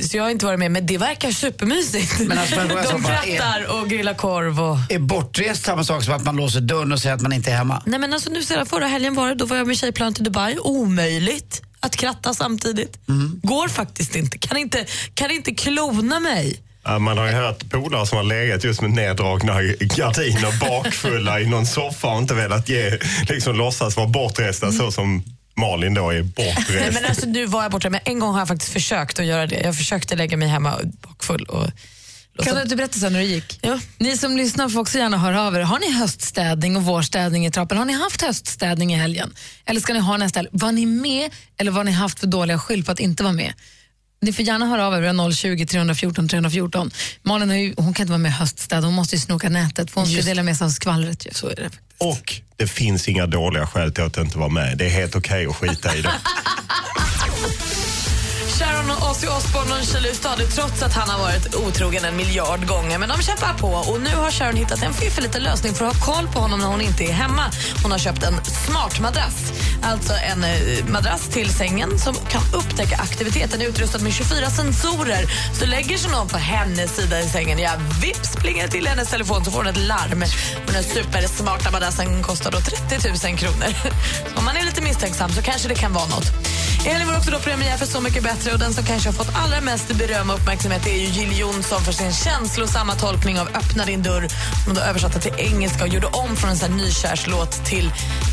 så 0.00 0.16
jag 0.16 0.22
har 0.22 0.30
inte 0.30 0.46
varit 0.46 0.58
med, 0.58 0.70
men 0.70 0.86
det 0.86 0.98
verkar 0.98 1.30
supermysigt. 1.30 2.20
Men 2.20 2.38
alltså, 2.38 2.54
jag 2.54 2.68
De 2.68 3.02
krattar 3.02 3.80
och 3.80 3.88
grillar 3.88 4.14
korv. 4.14 4.60
Och... 4.60 4.78
Är 4.88 4.98
bortrest 4.98 5.64
samma 5.64 5.84
sak 5.84 6.04
som 6.04 6.14
att 6.14 6.24
man 6.24 6.36
låser 6.36 6.60
dörren 6.60 6.92
och 6.92 6.98
säger 7.00 7.14
att 7.14 7.20
man 7.20 7.32
inte 7.32 7.50
är 7.50 7.56
hemma? 7.56 7.82
Nej, 7.86 7.98
men 7.98 8.12
alltså, 8.12 8.30
nu 8.30 8.42
sedan 8.42 8.66
förra 8.66 8.86
helgen 8.86 9.14
var 9.14 9.28
det, 9.28 9.34
då 9.34 9.46
var 9.46 9.56
jag 9.56 9.66
med 9.66 9.78
tjejplan 9.78 10.14
till 10.14 10.24
Dubai. 10.24 10.58
Omöjligt 10.58 11.62
att 11.80 11.96
kratta 11.96 12.34
samtidigt. 12.34 12.98
Går 13.42 13.68
faktiskt 13.68 14.16
inte. 14.16 14.38
Kan 14.38 14.56
inte, 14.56 14.84
kan 15.14 15.30
inte 15.30 15.54
klona 15.54 16.20
mig. 16.20 16.60
Man 17.00 17.18
har 17.18 17.26
ju 17.26 17.32
hört 17.32 17.70
polare 17.70 18.06
som 18.06 18.16
har 18.16 18.24
legat 18.24 18.64
just 18.64 18.80
med 18.80 18.90
neddragna 18.90 19.62
gardiner 19.80 20.60
bakfulla 20.60 21.40
i 21.40 21.46
någon 21.46 21.66
soffa 21.66 22.08
och 22.08 22.18
inte 22.18 22.34
velat 22.34 22.68
ge, 22.68 22.98
liksom 23.28 23.56
låtsas 23.56 23.96
vara 23.96 24.06
bortresta 24.06 24.72
så 24.72 24.92
som 24.92 25.22
Malin 25.58 25.94
då 25.94 26.10
är 26.10 26.14
Nej, 26.36 26.54
bortrest. 26.54 26.94
men 26.94 27.04
alltså, 27.04 27.26
nu 27.26 27.46
var 27.46 27.62
jag 27.62 27.70
borta, 27.70 27.90
men 27.90 28.00
en 28.04 28.18
gång 28.18 28.32
har 28.32 28.38
jag 28.40 28.48
faktiskt 28.48 28.72
försökt 28.72 29.18
att 29.18 29.26
göra 29.26 29.46
det. 29.46 29.60
Jag 29.60 29.76
försökte 29.76 30.16
lägga 30.16 30.36
mig 30.36 30.48
hemma 30.48 30.78
bakfull. 31.02 31.44
Och 31.44 31.66
Kan 32.44 32.54
du 32.56 32.62
inte 32.62 32.76
berätta 32.76 32.98
sen 32.98 33.12
när 33.12 33.20
det 33.20 33.26
gick? 33.26 33.60
Ni 33.98 34.16
som 34.16 34.36
lyssnar 34.36 34.68
får 34.68 34.80
också 34.80 34.98
gärna 34.98 35.18
höra 35.18 35.42
av 35.42 35.54
er. 35.56 35.60
Har 35.60 35.78
ni 35.78 35.92
höststädning 35.92 36.76
och 36.76 36.82
vårstädning 36.84 37.46
i 37.46 37.50
trappen? 37.50 37.78
Har 37.78 37.84
ni 37.84 37.92
haft 37.92 38.22
höststädning 38.22 38.92
i 38.94 38.96
helgen? 38.96 39.34
Eller 39.66 39.80
ska 39.80 39.92
ni 39.92 39.98
ha 40.00 40.16
nästa 40.16 40.38
helg? 40.38 40.48
Var 40.52 40.72
ni 40.72 40.86
med 40.86 41.30
eller 41.56 41.70
var 41.70 41.84
ni 41.84 41.92
haft 41.92 42.20
för 42.20 42.26
dåliga 42.26 42.58
skyll 42.58 42.84
på 42.84 42.92
att 42.92 43.00
inte 43.00 43.22
vara 43.22 43.32
med? 43.32 43.52
Ni 44.20 44.32
får 44.32 44.44
gärna 44.44 44.66
höra 44.66 44.86
av 44.86 44.94
er, 44.94 45.00
vi 45.00 45.06
har 45.08 45.32
020 45.32 45.66
314 45.66 46.28
314. 46.28 46.90
Malin 47.22 47.48
har 47.48 47.56
ju, 47.56 47.74
hon 47.76 47.94
kan 47.94 48.04
inte 48.04 48.10
vara 48.10 48.18
med 48.18 48.28
i 48.28 48.32
höststäd, 48.32 48.84
hon 48.84 48.94
måste 48.94 49.16
ju 49.16 49.20
snoka 49.20 49.48
nätet 49.48 49.90
för 49.90 50.00
hon 50.00 50.10
ska 50.10 50.22
dela 50.22 50.42
med 50.42 50.56
sig 50.56 50.64
av 50.64 50.68
skvallret. 50.68 51.26
Ju. 51.26 51.30
Så 51.32 51.48
är 51.48 51.54
det. 51.54 51.70
Och 51.98 52.34
det 52.56 52.66
finns 52.66 53.08
inga 53.08 53.26
dåliga 53.26 53.66
skäl 53.66 53.92
till 53.92 54.04
att 54.04 54.16
inte 54.16 54.38
vara 54.38 54.48
med. 54.48 54.78
Det 54.78 54.86
är 54.86 54.90
helt 54.90 55.16
okej 55.16 55.46
att 55.46 55.56
skita 55.56 55.96
i 55.96 56.02
det. 56.02 56.12
Sharon 58.58 58.90
och 58.90 59.10
Ozzy 59.10 59.26
Osbourne 59.26 59.70
nonchalerar 59.70 60.14
stadigt 60.14 60.54
trots 60.54 60.82
att 60.82 60.92
han 60.92 61.08
har 61.08 61.18
varit 61.18 61.54
otrogen 61.54 62.04
en 62.04 62.16
miljard 62.16 62.66
gånger. 62.66 62.98
Men 62.98 63.08
de 63.08 63.22
kämpar 63.22 63.54
på 63.58 63.68
och 63.68 64.00
nu 64.00 64.16
har 64.16 64.30
Sharon 64.30 64.56
hittat 64.56 64.82
en 64.82 64.94
fiffig 64.94 65.22
liten 65.22 65.42
lösning 65.42 65.74
för 65.74 65.84
att 65.84 65.96
ha 65.96 66.14
koll 66.14 66.28
på 66.28 66.38
honom 66.38 66.60
när 66.60 66.66
hon 66.66 66.80
inte 66.80 67.04
är 67.04 67.12
hemma. 67.12 67.50
Hon 67.82 67.90
har 67.90 67.98
köpt 67.98 68.22
en 68.22 68.44
smart 68.44 69.00
madrass. 69.00 69.52
Alltså 69.82 70.12
en 70.12 70.44
eh, 70.44 70.84
madrass 70.88 71.28
till 71.28 71.50
sängen 71.50 71.98
som 71.98 72.14
kan 72.14 72.42
upptäcka 72.54 72.96
aktivitet. 72.96 73.50
Den 73.50 73.60
är 73.60 73.66
utrustad 73.66 73.98
med 73.98 74.12
24 74.12 74.50
sensorer. 74.50 75.24
Så 75.58 75.66
lägger 75.66 75.98
sig 75.98 76.10
någon 76.10 76.28
på 76.28 76.38
hennes 76.38 76.96
sida 76.96 77.20
i 77.20 77.28
sängen, 77.28 77.58
ja 77.58 77.72
vips 78.02 78.36
plingar 78.36 78.66
det 78.66 78.70
till 78.70 78.86
i 78.86 78.88
hennes 78.88 79.10
telefon 79.10 79.44
så 79.44 79.50
får 79.50 79.58
hon 79.58 79.66
ett 79.66 79.86
larm. 79.86 80.22
Och 80.56 80.66
den 80.66 80.74
här 80.74 80.82
supersmarta 80.82 81.70
madrassen 81.70 82.22
kostar 82.22 82.50
då 82.50 82.60
30 82.60 83.28
000 83.28 83.38
kronor. 83.38 83.72
Så 84.32 84.38
om 84.38 84.44
man 84.44 84.56
är 84.56 84.64
lite 84.64 84.82
misstänksam 84.82 85.30
så 85.30 85.42
kanske 85.42 85.68
det 85.68 85.74
kan 85.74 85.92
vara 85.92 86.06
något. 86.06 86.32
I 86.84 86.88
helgen 86.88 87.06
var 87.06 87.12
det 87.12 87.18
också 87.18 87.30
då 87.30 87.38
premiär 87.38 87.76
för 87.76 87.86
Så 87.86 88.00
mycket 88.00 88.22
bättre 88.22 88.52
och 88.52 88.58
den 88.58 88.72
som 88.74 88.84
kanske 88.84 89.08
har 89.08 89.14
fått 89.14 89.30
allra 89.34 89.60
mest 89.60 89.88
beröm 89.88 90.30
och 90.30 90.36
uppmärksamhet 90.36 90.86
är 90.86 90.96
ju 90.96 91.06
Jill 91.06 91.38
Johnson 91.38 91.80
för 91.82 91.92
sin 91.92 92.12
känslosamma 92.12 92.94
tolkning 92.94 93.40
av 93.40 93.48
Öppna 93.48 93.84
din 93.84 94.02
dörr 94.02 94.28
som 94.64 94.74
då 94.74 94.80
översatte 94.80 95.20
till 95.20 95.32
engelska 95.36 95.84
och 95.84 95.88
gjorde 95.88 96.06
om 96.06 96.36
från 96.36 96.50
en 96.50 96.56
sån 96.56 96.76
nykärslåt 96.76 97.64
till 97.64 97.92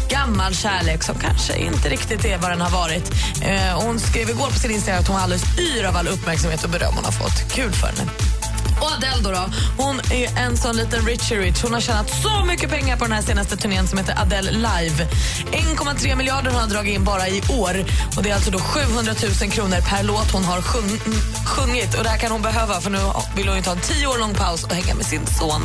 gammal 0.09 0.55
kärlek 0.55 1.03
som 1.03 1.15
kanske 1.15 1.57
inte 1.57 1.89
riktigt 1.89 2.25
är 2.25 2.37
vad 2.37 2.51
den 2.51 2.61
har 2.61 2.71
varit. 2.71 3.11
Eh, 3.41 3.83
hon 3.83 3.99
skrev 3.99 4.29
igår 4.29 4.47
på 4.47 4.59
sin 4.59 4.71
Instagram 4.71 5.01
att 5.01 5.07
hon 5.07 5.15
var 5.15 5.23
alldeles 5.23 5.59
yr 5.59 5.83
av 5.85 5.97
all 5.97 6.07
uppmärksamhet 6.07 6.63
och 6.63 6.69
beröm 6.69 6.93
hon 6.95 7.05
har 7.05 7.11
fått. 7.11 7.53
Kul 7.55 7.71
för 7.71 7.87
henne. 7.87 8.34
Och 8.81 8.91
Adele 8.91 9.21
då, 9.23 9.31
då, 9.31 9.49
hon 9.77 9.99
är 9.99 10.37
en 10.37 10.57
sån 10.57 10.75
liten 10.75 11.05
Richie 11.05 11.39
Rich. 11.39 11.63
Hon 11.63 11.73
har 11.73 11.81
tjänat 11.81 12.09
så 12.09 12.45
mycket 12.45 12.69
pengar 12.69 12.97
på 12.97 13.05
den 13.05 13.13
här 13.13 13.21
senaste 13.21 13.57
turnén 13.57 13.87
som 13.87 13.97
heter 13.97 14.21
Adele 14.21 14.51
Live. 14.51 15.07
1,3 15.51 16.15
miljarder 16.15 16.51
hon 16.51 16.61
har 16.61 16.67
dragit 16.67 16.95
in 16.95 17.03
bara 17.03 17.27
i 17.27 17.41
år. 17.49 17.85
Och 18.17 18.23
Det 18.23 18.29
är 18.29 18.35
alltså 18.35 18.51
då 18.51 18.59
700 18.59 19.13
000 19.41 19.51
kronor 19.51 19.81
per 19.89 20.03
låt 20.03 20.31
hon 20.31 20.43
har 20.43 20.61
sjung, 20.61 20.99
sjungit. 21.45 21.95
Och 21.97 22.03
Det 22.03 22.09
här 22.09 22.17
kan 22.17 22.31
hon 22.31 22.41
behöva 22.41 22.81
för 22.81 22.89
nu 22.89 22.99
vill 23.35 23.47
hon 23.47 23.57
ju 23.57 23.63
ta 23.63 23.71
en 23.71 23.79
tio 23.79 24.07
år 24.07 24.17
lång 24.17 24.33
paus 24.33 24.63
och 24.63 24.71
hänga 24.71 24.95
med 24.95 25.05
sin 25.05 25.27
son. 25.27 25.61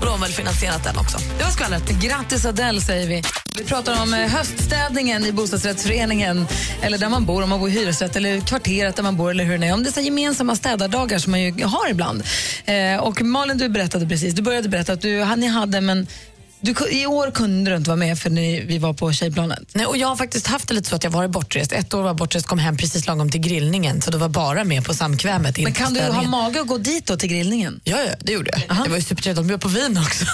Och 0.00 0.06
då 0.06 0.10
har 0.10 0.18
väl 0.18 0.32
finansierat 0.32 0.84
den 0.84 0.98
också. 0.98 1.18
Det 1.38 1.44
var 1.44 1.50
skvallret. 1.50 1.88
Grattis 1.88 2.46
Adele 2.46 2.80
säger 2.80 3.08
vi. 3.08 3.22
Vi 3.58 3.64
pratar 3.64 4.02
om 4.02 4.14
eh, 4.14 4.20
höststädningen 4.20 5.24
i 5.24 5.32
bostadsrättsföreningen 5.32 6.46
eller 6.82 6.98
där 6.98 7.08
man 7.08 7.24
bor, 7.24 7.42
om 7.42 7.48
man 7.48 7.60
bor 7.60 7.68
i 7.68 7.72
hyresrätt 7.72 8.16
eller 8.16 8.40
kvarteret 8.40 8.96
där 8.96 9.02
man 9.02 9.16
bor 9.16 9.30
eller 9.30 9.44
hur 9.44 9.58
det 9.58 9.66
är. 9.66 9.74
Om 9.74 9.82
det 9.82 9.90
är 9.90 9.92
så 9.92 10.00
gemensamma 10.00 10.56
städardagar 10.56 11.18
som 11.18 11.30
man 11.30 11.40
ju 11.40 11.64
har 11.64 11.90
ibland. 11.90 12.22
Eh, 12.64 12.96
och 12.96 13.22
Malin, 13.22 13.58
du 13.58 13.68
berättade 13.68 14.06
precis, 14.06 14.34
du 14.34 14.42
började 14.42 14.68
berätta 14.68 14.92
att 14.92 15.00
du, 15.00 15.24
ni 15.36 15.46
hade 15.46 15.80
men 15.80 16.06
du, 16.60 16.74
i 16.90 17.06
år 17.06 17.30
kunde 17.30 17.70
du 17.70 17.76
inte 17.76 17.90
vara 17.90 17.96
med 17.96 18.18
för 18.18 18.30
ni, 18.30 18.60
vi 18.60 18.78
var 18.78 18.92
på 18.92 19.12
tjejplanet. 19.12 19.58
Nej, 19.74 19.86
och 19.86 19.96
jag 19.96 20.08
har 20.08 20.16
faktiskt 20.16 20.46
haft 20.46 20.68
det 20.68 20.74
lite 20.74 20.88
så 20.88 20.96
att 20.96 21.04
jag 21.04 21.10
varit 21.10 21.30
bortrest. 21.30 21.72
Ett 21.72 21.94
år 21.94 22.00
var 22.02 22.08
jag 22.08 22.16
bortrest, 22.16 22.46
kom 22.46 22.58
hem 22.58 22.76
precis 22.76 23.06
lagom 23.06 23.30
till 23.30 23.40
grillningen. 23.40 24.02
Så 24.02 24.10
det 24.10 24.18
var 24.18 24.28
bara 24.28 24.64
med 24.64 24.84
på 24.84 24.94
samkvämet. 24.94 25.58
Men 25.58 25.72
kan 25.72 25.94
du 25.94 26.00
ha 26.00 26.22
mage 26.22 26.60
att 26.60 26.66
gå 26.66 26.78
dit 26.78 27.06
då 27.06 27.16
till 27.16 27.28
grillningen? 27.28 27.80
Ja, 27.84 27.96
ja, 28.06 28.12
det 28.20 28.32
gjorde 28.32 28.50
jag. 28.68 28.84
Det 28.84 28.90
var 28.90 28.96
ju 28.96 29.02
supertrevligt. 29.02 29.36
De 29.36 29.46
bjöd 29.46 29.60
på 29.60 29.68
vin 29.68 29.98
också. 29.98 30.24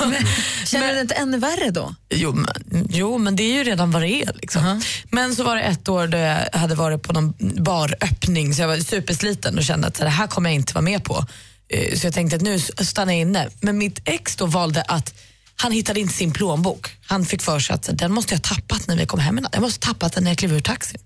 Känner 0.66 0.88
du 0.88 0.94
det 0.94 1.00
inte 1.00 1.14
ännu 1.14 1.38
värre 1.38 1.70
då? 1.70 1.94
Jo 2.10 2.32
men, 2.32 2.88
jo, 2.90 3.18
men 3.18 3.36
det 3.36 3.42
är 3.42 3.54
ju 3.54 3.64
redan 3.64 3.90
vad 3.90 4.02
det 4.02 4.08
är. 4.08 4.32
Liksom. 4.34 4.82
Men 5.10 5.34
så 5.36 5.44
var 5.44 5.56
det 5.56 5.62
ett 5.62 5.88
år 5.88 6.06
då 6.06 6.18
jag 6.18 6.38
hade 6.52 6.74
varit 6.74 7.02
på 7.02 7.12
någon 7.12 7.34
baröppning 7.64 8.54
så 8.54 8.62
jag 8.62 8.68
var 8.68 8.76
supersliten 8.76 9.58
och 9.58 9.64
kände 9.64 9.88
att 9.88 9.96
så 9.96 10.04
det 10.04 10.10
här 10.10 10.26
kommer 10.26 10.50
jag 10.50 10.54
inte 10.54 10.74
vara 10.74 10.82
med 10.82 11.04
på. 11.04 11.26
Eh, 11.68 11.98
Så 11.98 12.06
jag 12.06 12.14
tänkte 12.14 12.36
att 12.36 12.42
nu 12.42 12.58
stannar 12.60 13.12
jag 13.12 13.20
inne. 13.20 13.48
Men 13.60 13.78
mitt 13.78 14.00
ex 14.04 14.36
då 14.36 14.46
valde 14.46 14.82
att 14.82 15.14
han 15.56 15.72
hittade 15.72 16.00
inte 16.00 16.14
sin 16.14 16.32
plånbok. 16.32 16.90
Han 17.06 17.24
fick 17.26 17.42
för 17.42 17.58
sig 17.60 17.74
att 17.74 17.88
den 17.92 18.12
måste 18.12 18.34
jag 18.34 18.38
ha 18.38 18.56
tappat 18.56 18.88
när 18.88 18.96
vi 18.96 19.06
kom 19.06 19.20
hem. 19.20 19.46
Jag 19.52 19.60
måste 19.62 19.86
ha 19.86 19.92
tappat 19.94 20.12
den 20.12 20.24
när 20.24 20.30
jag 20.30 20.38
klev 20.38 20.52
ur 20.52 20.60
taxin. 20.60 21.00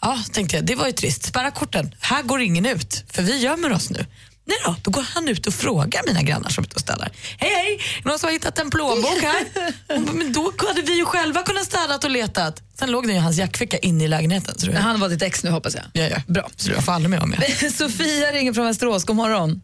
Ja, 0.00 0.24
tänkte 0.32 0.56
jag, 0.56 0.64
det 0.66 0.74
var 0.74 0.86
ju 0.86 0.92
trist. 0.92 1.24
Spärra 1.24 1.50
korten. 1.50 1.94
Här 2.00 2.22
går 2.22 2.40
ingen 2.40 2.66
ut, 2.66 3.04
för 3.12 3.22
vi 3.22 3.38
gömmer 3.38 3.72
oss 3.72 3.90
nu. 3.90 4.06
Nej 4.44 4.56
då, 4.64 4.76
då 4.82 4.90
går 4.90 5.02
han 5.02 5.28
ut 5.28 5.46
och 5.46 5.54
frågar 5.54 6.02
mina 6.06 6.22
grannar 6.22 6.50
som 6.50 6.64
är 6.64 6.66
ute 6.68 6.74
och 6.74 6.80
städar. 6.80 7.10
Hej 7.38 7.50
hej, 7.54 7.80
någon 8.04 8.18
som 8.18 8.26
har 8.26 8.32
hittat 8.32 8.58
en 8.58 8.70
plånbok 8.70 9.22
här? 9.22 9.44
Bara, 9.88 10.12
Men 10.12 10.32
då 10.32 10.52
hade 10.68 10.82
vi 10.82 10.96
ju 10.96 11.04
själva 11.04 11.42
kunnat 11.42 11.64
städat 11.64 12.04
och 12.04 12.10
letat. 12.10 12.62
Sen 12.78 12.90
låg 12.90 13.06
den 13.06 13.16
i 13.16 13.18
hans 13.18 13.36
jackficka 13.38 13.78
inne 13.78 14.04
i 14.04 14.08
lägenheten. 14.08 14.58
Så 14.58 14.66
det, 14.66 14.78
Han 14.78 15.00
var 15.00 15.08
ditt 15.08 15.22
ex 15.22 15.44
nu 15.44 15.50
hoppas 15.50 15.74
jag. 15.74 15.84
ja, 15.92 16.02
ja. 16.08 16.22
Bra. 16.26 16.48
Så 16.56 16.70
jag 16.70 16.84
får 16.84 16.92
aldrig 16.92 17.10
med 17.10 17.20
om 17.22 17.34
jag. 17.60 17.72
Sofia 17.72 18.32
ringer 18.32 18.52
från 18.52 18.64
Västerås, 18.66 19.04
god 19.04 19.16
morgon. 19.16 19.62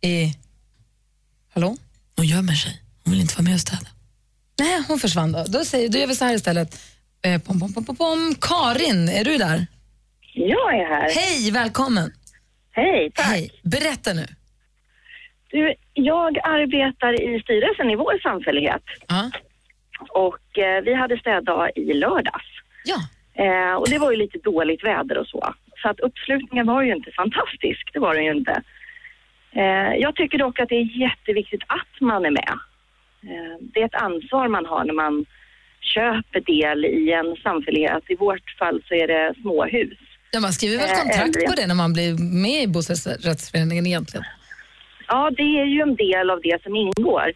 I... 0.00 0.34
Hallå? 1.54 1.76
Hon 2.16 2.26
gömmer 2.26 2.54
sig. 2.54 2.82
Hon 3.06 3.12
vill 3.12 3.20
inte 3.20 3.34
vara 3.36 3.44
med 3.44 3.54
och 3.54 3.60
städa. 3.60 3.88
Nej, 4.58 4.84
hon 4.88 4.98
försvann 4.98 5.32
då. 5.32 5.44
Då, 5.48 5.64
säger, 5.64 5.88
då 5.88 5.98
gör 5.98 6.06
vi 6.06 6.14
så 6.14 6.24
här 6.24 6.34
istället. 6.34 6.68
Eh, 7.24 7.40
pom, 7.42 7.60
pom, 7.60 7.72
pom, 7.74 7.84
pom, 7.84 7.96
pom. 7.96 8.34
Karin, 8.40 9.08
är 9.08 9.24
du 9.24 9.36
där? 9.38 9.66
Jag 10.34 10.74
är 10.80 10.86
här. 10.94 11.10
Hej, 11.14 11.50
välkommen. 11.50 12.12
Hej, 12.72 13.10
tack. 13.14 13.26
Hej. 13.26 13.50
Berätta 13.62 14.12
nu. 14.12 14.26
Du, 15.50 15.74
jag 15.92 16.38
arbetar 16.38 17.12
i 17.22 17.40
styrelsen 17.40 17.90
i 17.90 17.96
vår 17.96 18.18
samfällighet. 18.22 18.82
Och 20.08 20.58
eh, 20.58 20.82
vi 20.84 20.94
hade 20.94 21.18
städdag 21.18 21.70
i 21.76 21.92
lördags. 21.92 22.50
Ja. 22.84 23.00
Eh, 23.44 23.74
och 23.74 23.88
det 23.88 23.98
var 23.98 24.10
ju 24.10 24.16
lite 24.16 24.38
dåligt 24.38 24.84
väder 24.84 25.18
och 25.18 25.26
så. 25.26 25.54
Så 25.82 25.88
att 25.88 26.00
uppslutningen 26.00 26.66
var 26.66 26.82
ju 26.82 26.92
inte 26.96 27.10
fantastisk, 27.12 27.90
det 27.92 27.98
var 27.98 28.14
den 28.14 28.24
ju 28.24 28.32
inte. 28.32 28.62
Eh, 29.52 29.94
jag 30.04 30.16
tycker 30.16 30.38
dock 30.38 30.60
att 30.60 30.68
det 30.68 30.74
är 30.74 31.00
jätteviktigt 31.00 31.62
att 31.66 32.00
man 32.00 32.24
är 32.24 32.30
med. 32.30 32.58
Eh, 33.30 33.56
det 33.60 33.80
är 33.80 33.86
ett 33.86 34.02
ansvar 34.08 34.48
man 34.48 34.66
har 34.66 34.84
när 34.84 34.94
man 34.94 35.24
köper 35.80 36.40
del 36.40 36.84
i 36.84 37.12
en 37.12 37.36
samfällighet. 37.36 38.04
I 38.08 38.16
vårt 38.16 38.50
fall 38.58 38.82
så 38.88 38.94
är 38.94 39.06
det 39.06 39.34
småhus. 39.40 39.98
Ja, 40.30 40.40
man 40.40 40.52
skriver 40.52 40.76
väl 40.76 40.90
Eh, 40.90 41.02
kontrakt 41.02 41.46
på 41.48 41.54
det 41.60 41.66
när 41.66 41.74
man 41.74 41.92
blir 41.92 42.42
med 42.44 42.62
i 42.62 42.66
bostadsrättsföreningen 42.66 43.86
egentligen? 43.86 44.24
Ja, 45.08 45.30
det 45.36 45.42
är 45.42 45.64
ju 45.64 45.80
en 45.80 45.96
del 45.96 46.30
av 46.30 46.40
det 46.40 46.62
som 46.62 46.76
ingår. 46.76 47.32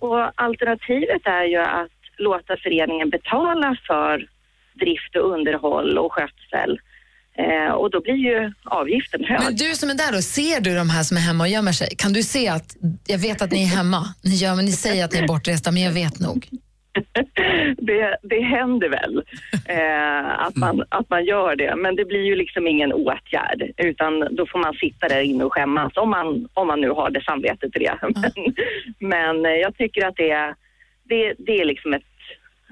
Och 0.00 0.42
alternativet 0.42 1.22
är 1.24 1.44
ju 1.44 1.56
att 1.56 1.90
låta 2.16 2.56
föreningen 2.56 3.10
betala 3.10 3.76
för 3.86 4.26
drift 4.74 5.16
och 5.16 5.30
underhåll 5.30 5.98
och 5.98 6.12
skötsel. 6.12 6.80
Eh, 7.38 7.72
och 7.72 7.90
då 7.90 8.00
blir 8.00 8.14
ju 8.14 8.52
avgiften 8.64 9.24
hög. 9.24 9.40
Men 9.44 9.56
du 9.56 9.74
som 9.74 9.90
är 9.90 9.94
där 9.94 10.12
då, 10.12 10.22
ser 10.22 10.60
du 10.60 10.74
de 10.74 10.90
här 10.90 11.02
som 11.02 11.16
är 11.16 11.20
hemma 11.20 11.44
och 11.44 11.50
gömmer 11.50 11.72
sig? 11.72 11.88
Kan 11.98 12.12
du 12.12 12.22
se 12.22 12.48
att, 12.48 12.76
jag 13.06 13.18
vet 13.18 13.42
att 13.42 13.50
ni 13.50 13.62
är 13.62 13.76
hemma, 13.76 14.02
ni, 14.24 14.34
gör, 14.34 14.54
men 14.54 14.64
ni 14.64 14.72
säger 14.72 15.04
att 15.04 15.12
ni 15.12 15.18
är 15.18 15.26
bortresta, 15.26 15.70
men 15.70 15.82
jag 15.82 15.92
vet 15.92 16.20
nog. 16.20 16.48
det, 17.76 18.16
det 18.22 18.40
händer 18.40 18.88
väl 18.88 19.22
eh, 19.68 20.46
att, 20.46 20.56
man, 20.56 20.84
att 20.88 21.10
man 21.10 21.24
gör 21.24 21.56
det, 21.56 21.76
men 21.76 21.96
det 21.96 22.04
blir 22.04 22.24
ju 22.24 22.36
liksom 22.36 22.66
ingen 22.66 22.92
åtgärd 22.92 23.72
utan 23.76 24.20
då 24.30 24.46
får 24.46 24.58
man 24.58 24.74
sitta 24.74 25.08
där 25.08 25.20
inne 25.20 25.44
och 25.44 25.52
skämmas 25.52 25.96
om 25.96 26.10
man, 26.10 26.48
om 26.54 26.66
man 26.66 26.80
nu 26.80 26.90
har 26.90 27.10
det 27.10 27.24
samvetet 27.24 27.72
till 27.72 27.82
det. 27.82 27.98
Men, 28.14 28.54
men 28.98 29.46
eh, 29.46 29.52
jag 29.52 29.76
tycker 29.76 30.06
att 30.06 30.16
det 30.16 30.54
det, 31.04 31.34
det 31.38 31.60
är 31.60 31.64
liksom 31.64 31.94
ett, 31.94 32.02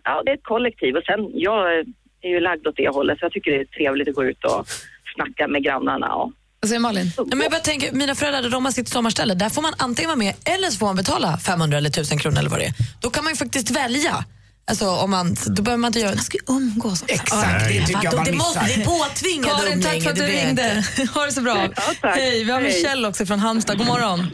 ja, 0.05 0.23
det 0.25 0.31
är 0.31 0.35
ett 0.35 0.45
kollektiv 0.45 0.97
och 0.97 1.05
sen 1.05 1.31
jag 1.35 1.87
är 2.23 2.29
ju 2.29 2.41
lagd 2.41 2.67
åt 2.67 2.77
det 2.77 2.89
hållet 2.89 3.19
så 3.19 3.25
jag 3.25 3.33
tycker 3.33 3.51
det 3.51 3.61
är 3.61 3.65
trevligt 3.65 4.09
att 4.09 4.15
gå 4.15 4.25
ut 4.25 4.45
och 4.45 4.67
snacka 5.15 5.49
med 5.49 5.63
grannarna. 5.65 6.15
Och... 6.15 6.33
Vad 6.61 6.69
säger 6.69 6.81
Malin? 6.81 7.13
Nej, 7.19 7.27
men 7.27 7.41
jag 7.41 7.51
bara 7.51 7.61
tänker, 7.61 7.93
mina 7.93 8.15
föräldrar 8.15 8.51
de 8.51 8.65
har 8.65 8.73
sitt 8.73 8.89
sommarställe. 8.89 9.35
Där 9.35 9.49
får 9.49 9.63
man 9.63 9.73
antingen 9.79 10.09
vara 10.09 10.19
med 10.19 10.35
eller 10.45 10.69
så 10.69 10.79
får 10.79 10.87
man 10.87 10.97
betala 10.97 11.39
500 11.39 11.79
eller 11.79 11.89
1000 11.91 12.19
kronor 12.19 12.39
eller 12.39 12.51
vad 12.51 12.59
det 12.59 12.65
är. 12.67 12.75
Då 13.01 13.11
kan 13.11 13.25
man 13.25 13.33
ju 13.33 13.37
faktiskt 13.37 13.71
välja. 13.71 14.25
Alltså, 14.71 14.87
om 14.89 15.11
man, 15.11 15.37
då 15.47 15.63
behöver 15.63 15.81
man 15.81 15.89
inte 15.89 15.99
göra... 16.01 16.15
Man 16.15 16.19
ska 16.25 16.39
ju 16.39 16.55
umgås 16.57 17.03
också. 17.03 17.15
Exakt, 17.15 17.69
det 17.69 17.87
tycker 17.87 18.05
jag 18.05 18.15
man 18.17 18.25
Det 18.25 18.33
måste 18.33 18.63
missar. 18.63 18.77
bli 18.77 18.85
påtvingat 18.85 19.61
Karin, 19.61 19.83
tack 19.83 20.03
för 20.03 20.11
att 20.11 20.17
det 20.17 20.27
du 20.27 20.33
ringde. 20.33 20.85
Ha 21.15 21.27
det 21.27 21.33
så 21.33 21.41
bra. 21.41 21.69
tack. 22.01 22.17
Hej, 22.17 22.45
vi 22.45 22.51
har. 22.51 22.61
Michelle 22.61 23.09
också 23.09 23.27
från 23.27 23.39
Halmstad. 23.39 23.79
God 23.79 23.87
morgon. 23.87 24.27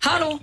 Hallå? 0.00 0.38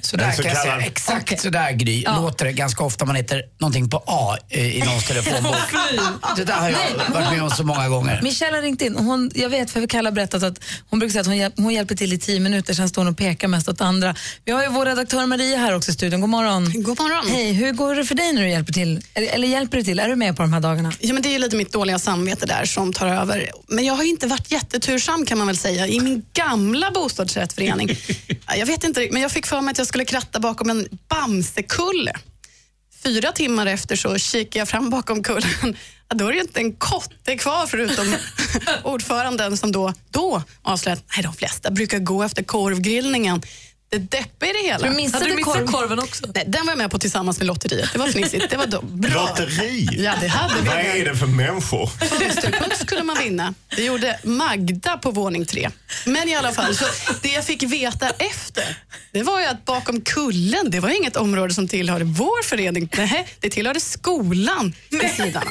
Sådär 0.00 0.32
så 0.32 0.42
kan 0.42 0.52
jag 0.52 0.60
säga. 0.62 0.80
Exakt 0.80 1.22
Okej. 1.22 1.38
sådär 1.38 1.72
Gry 1.72 2.02
Ja. 2.06 2.20
låter 2.20 2.44
det 2.44 2.52
ganska 2.52 2.84
ofta 2.84 3.04
man 3.04 3.16
heter 3.16 3.42
någonting 3.60 3.88
på 3.90 4.02
A 4.06 4.36
eh, 4.48 4.76
i 4.76 4.82
någons 4.82 5.04
telefonbok. 5.06 5.54
det 6.36 6.44
där 6.44 6.54
har 6.54 6.68
jag 6.70 6.78
varit 7.14 7.30
med 7.32 7.42
om 7.42 7.50
så 7.50 7.64
många 7.64 7.88
gånger. 7.88 8.20
Michelle 8.22 8.56
har 8.56 8.62
ringt 8.62 8.82
in. 8.82 8.96
Hon, 8.96 9.30
jag 9.34 9.48
vet, 9.48 9.70
för 9.70 9.86
Kalle 9.86 10.06
har 10.08 10.14
berättat 10.14 10.42
att 10.42 10.58
hon 10.90 10.98
brukar 10.98 11.12
säga 11.12 11.20
att 11.20 11.26
hon, 11.26 11.36
hjälp, 11.36 11.54
hon 11.56 11.74
hjälper 11.74 11.94
till 11.94 12.12
i 12.12 12.18
tio 12.18 12.40
minuter, 12.40 12.74
sen 12.74 12.88
står 12.88 13.02
hon 13.02 13.12
och 13.12 13.18
pekar 13.18 13.48
mest 13.48 13.68
åt 13.68 13.80
andra. 13.80 14.14
Vi 14.44 14.52
har 14.52 14.62
ju 14.62 14.68
vår 14.68 14.86
redaktör 14.86 15.26
Maria 15.26 15.56
här 15.58 15.76
också 15.76 15.90
i 15.90 15.94
studion. 15.94 16.20
God 16.20 16.30
morgon. 16.30 16.82
God 16.82 16.98
morgon. 17.00 17.30
Hej, 17.30 17.52
hur 17.52 17.72
går 17.72 17.94
det 17.94 18.04
för 18.04 18.14
dig 18.14 18.32
när 18.32 18.42
du 18.42 18.48
hjälper 18.50 18.72
till? 18.72 19.02
Eller, 19.14 19.28
eller 19.28 19.48
hjälper 19.48 19.76
du 19.76 19.84
till? 19.84 19.98
Är 19.98 20.08
du 20.08 20.16
med 20.16 20.36
på 20.36 20.42
de 20.42 20.52
här 20.52 20.60
dagarna? 20.60 20.92
Ja, 21.00 21.12
men 21.12 21.22
det 21.22 21.34
är 21.34 21.38
lite 21.38 21.56
mitt 21.56 21.72
dåliga 21.72 21.98
samvete 21.98 22.46
där 22.46 22.64
som 22.64 22.92
tar 22.92 23.06
över. 23.06 23.50
Men 23.68 23.84
jag 23.84 23.94
har 23.94 24.04
inte 24.04 24.26
varit 24.26 24.52
jättetursam 24.52 25.26
kan 25.26 25.38
man 25.38 25.46
väl 25.46 25.56
säga. 25.56 25.86
I 25.86 26.00
min 26.00 26.22
gamla 26.32 26.90
bostadsrättsförening, 26.90 27.96
Ja, 28.46 28.54
jag 28.56 28.66
vet 28.66 28.84
inte, 28.84 29.08
men 29.12 29.22
jag 29.22 29.30
fick 29.32 29.46
för 29.50 29.60
mig 29.60 29.72
att 29.72 29.78
jag 29.78 29.86
skulle 29.86 30.04
kratta 30.04 30.40
bakom 30.40 30.70
en 30.70 30.88
Bamsekulle. 31.08 32.12
Fyra 33.02 33.32
timmar 33.32 33.66
efter 33.66 33.96
så 33.96 34.18
kikar 34.18 34.60
jag 34.60 34.68
fram 34.68 34.90
bakom 34.90 35.22
kullen. 35.22 35.76
Ja, 36.08 36.16
då 36.16 36.28
är 36.28 36.32
det 36.32 36.38
inte 36.38 36.60
en 36.60 36.72
kotte 36.72 37.36
kvar 37.36 37.66
förutom 37.66 38.14
ordföranden 38.84 39.56
som 39.56 39.72
då, 39.72 39.92
då 40.10 40.42
avslöjade 40.62 41.02
att 41.16 41.22
de 41.22 41.32
flesta 41.32 41.70
brukar 41.70 41.98
gå 41.98 42.22
efter 42.22 42.42
korvgrillningen. 42.42 43.42
Det 43.92 43.98
deppiga 43.98 44.50
i 44.50 44.52
det 44.52 44.58
hela. 44.68 44.88
Du 44.88 44.94
missade 44.96 45.24
Hade 45.24 45.42
korv- 45.42 45.66
korven 45.66 45.98
också? 45.98 46.26
Nej, 46.34 46.44
den 46.48 46.66
var 46.66 46.72
jag 46.72 46.78
med 46.78 46.90
på 46.90 46.98
tillsammans 46.98 47.38
med 47.38 47.46
lotteriet. 47.46 47.92
Det 47.92 47.98
var 47.98 48.06
fnissigt. 48.08 48.50
Det 48.50 48.56
var 48.56 48.66
då, 48.66 48.82
bra. 48.82 49.10
Lotteri? 49.28 49.88
Ja, 49.92 50.14
det 50.20 50.28
hade 50.28 50.54
vi. 50.62 50.68
Vad 50.68 50.78
är 50.78 51.04
det 51.04 51.16
för 51.16 51.26
människor? 51.26 51.86
Fönsterputs 51.86 52.80
skulle 52.80 53.02
man 53.02 53.18
vinna. 53.18 53.54
Det 53.76 53.84
gjorde 53.84 54.18
Magda 54.24 54.96
på 54.98 55.10
våning 55.10 55.46
tre. 55.46 55.70
Men 56.06 56.28
i 56.28 56.34
alla 56.34 56.52
fall, 56.52 56.74
så 56.76 56.84
det 57.22 57.28
jag 57.28 57.44
fick 57.44 57.62
veta 57.62 58.10
efter, 58.10 58.78
det 59.12 59.22
var 59.22 59.40
ju 59.40 59.46
att 59.46 59.64
bakom 59.64 60.00
kullen, 60.00 60.70
det 60.70 60.80
var 60.80 60.88
inget 60.88 61.16
område 61.16 61.54
som 61.54 61.68
tillhörde 61.68 62.04
vår 62.04 62.42
förening. 62.42 62.88
Nej, 62.96 63.26
det 63.40 63.50
tillhörde 63.50 63.80
skolan 63.80 64.74
vid 64.90 65.10
sidan. 65.10 65.42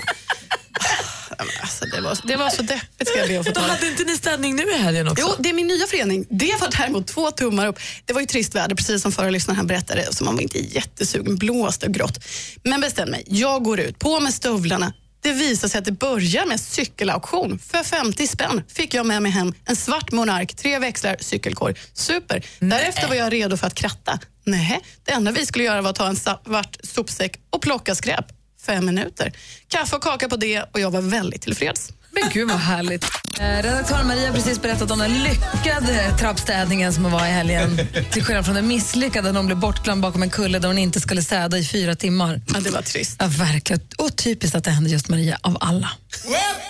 Alltså, 1.61 1.85
det, 1.85 2.01
var, 2.01 2.17
det 2.23 2.35
var 2.35 2.49
så 2.49 2.61
deppigt 2.61 3.09
ska 3.09 3.19
jag 3.19 3.27
be 3.27 3.39
att 3.39 3.45
få 3.45 3.51
ta. 3.51 3.61
Hade 3.61 3.87
inte 3.87 4.03
ni 4.03 4.17
städning 4.17 4.55
nu 4.55 4.63
i 4.63 4.77
helgen 4.77 5.07
också? 5.07 5.25
Jo, 5.27 5.35
det 5.39 5.49
är 5.49 5.53
min 5.53 5.67
nya 5.67 5.87
förening. 5.87 6.25
Det 6.29 6.55
var 6.61 6.69
däremot 6.77 7.07
två 7.07 7.31
tummar 7.31 7.67
upp. 7.67 7.79
Det 8.05 8.13
var 8.13 8.21
ju 8.21 8.27
trist 8.27 8.55
väder, 8.55 8.75
precis 8.75 9.01
som 9.01 9.11
förra 9.11 9.29
lyssnaren 9.29 9.67
berättade, 9.67 10.13
så 10.15 10.23
man 10.23 10.35
var 10.35 10.41
inte 10.41 10.59
jättesugen. 10.59 11.37
Blåste 11.37 11.85
och 11.85 11.93
grått. 11.93 12.25
Men 12.63 12.81
bestämde 12.81 13.11
mig. 13.11 13.23
Jag 13.27 13.63
går 13.63 13.79
ut, 13.79 13.99
på 13.99 14.19
med 14.19 14.33
stövlarna. 14.33 14.93
Det 15.21 15.31
visar 15.31 15.67
sig 15.67 15.79
att 15.79 15.85
det 15.85 15.91
börjar 15.91 16.45
med 16.45 16.59
cykelauktion. 16.59 17.59
För 17.59 17.83
50 17.83 18.27
spänn 18.27 18.63
fick 18.67 18.93
jag 18.93 19.05
med 19.05 19.21
mig 19.21 19.31
hem 19.31 19.53
en 19.65 19.75
svart 19.75 20.11
Monark, 20.11 20.55
tre 20.55 20.79
växlar, 20.79 21.17
cykelkorg. 21.19 21.75
Super. 21.93 22.45
Därefter 22.59 23.07
var 23.07 23.15
jag 23.15 23.33
redo 23.33 23.57
för 23.57 23.67
att 23.67 23.75
kratta. 23.75 24.19
Nej, 24.43 24.79
det 25.05 25.11
enda 25.11 25.31
vi 25.31 25.45
skulle 25.45 25.63
göra 25.63 25.81
var 25.81 25.89
att 25.89 25.95
ta 25.95 26.07
en 26.07 26.15
svart 26.15 26.77
sopsäck 26.83 27.39
och 27.49 27.61
plocka 27.61 27.95
skräp. 27.95 28.25
Fem 28.65 28.85
minuter. 28.85 29.33
Kaffe 29.67 29.95
och 29.95 30.03
kaka 30.03 30.29
på 30.29 30.35
det 30.35 30.63
och 30.71 30.79
jag 30.79 30.91
var 30.91 31.01
väldigt 31.01 31.41
tillfreds. 31.41 31.93
Men 32.11 32.29
gud 32.33 32.47
vad 32.49 32.57
härligt. 32.59 33.05
Eh, 33.39 33.63
redaktör 33.63 34.03
Maria 34.03 34.27
har 34.27 34.33
precis 34.33 34.61
berättat 34.61 34.91
om 34.91 34.99
den 34.99 35.23
lyckade 35.23 36.17
trappstädningen 36.19 36.93
som 36.93 37.11
var 37.11 37.25
i 37.25 37.29
helgen. 37.29 37.79
Till 38.11 38.23
skillnad 38.23 38.45
från 38.45 38.55
den 38.55 38.67
misslyckade 38.67 39.31
när 39.31 39.39
hon 39.39 39.45
blev 39.45 39.57
bortglömd 39.59 40.01
bakom 40.01 40.23
en 40.23 40.29
kulle 40.29 40.59
där 40.59 40.67
hon 40.67 40.77
inte 40.77 40.99
skulle 40.99 41.21
städa 41.21 41.57
i 41.57 41.65
fyra 41.65 41.95
timmar. 41.95 42.41
Ja, 42.53 42.59
det 42.59 42.69
var 42.69 42.81
trist. 42.81 43.15
Ja, 43.19 43.27
verkligen. 43.27 43.81
Och 43.97 44.15
typiskt 44.15 44.55
att 44.55 44.63
det 44.63 44.71
hände 44.71 44.89
just 44.89 45.09
Maria, 45.09 45.37
av 45.41 45.57
alla. 45.59 45.89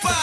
Para 0.01 0.19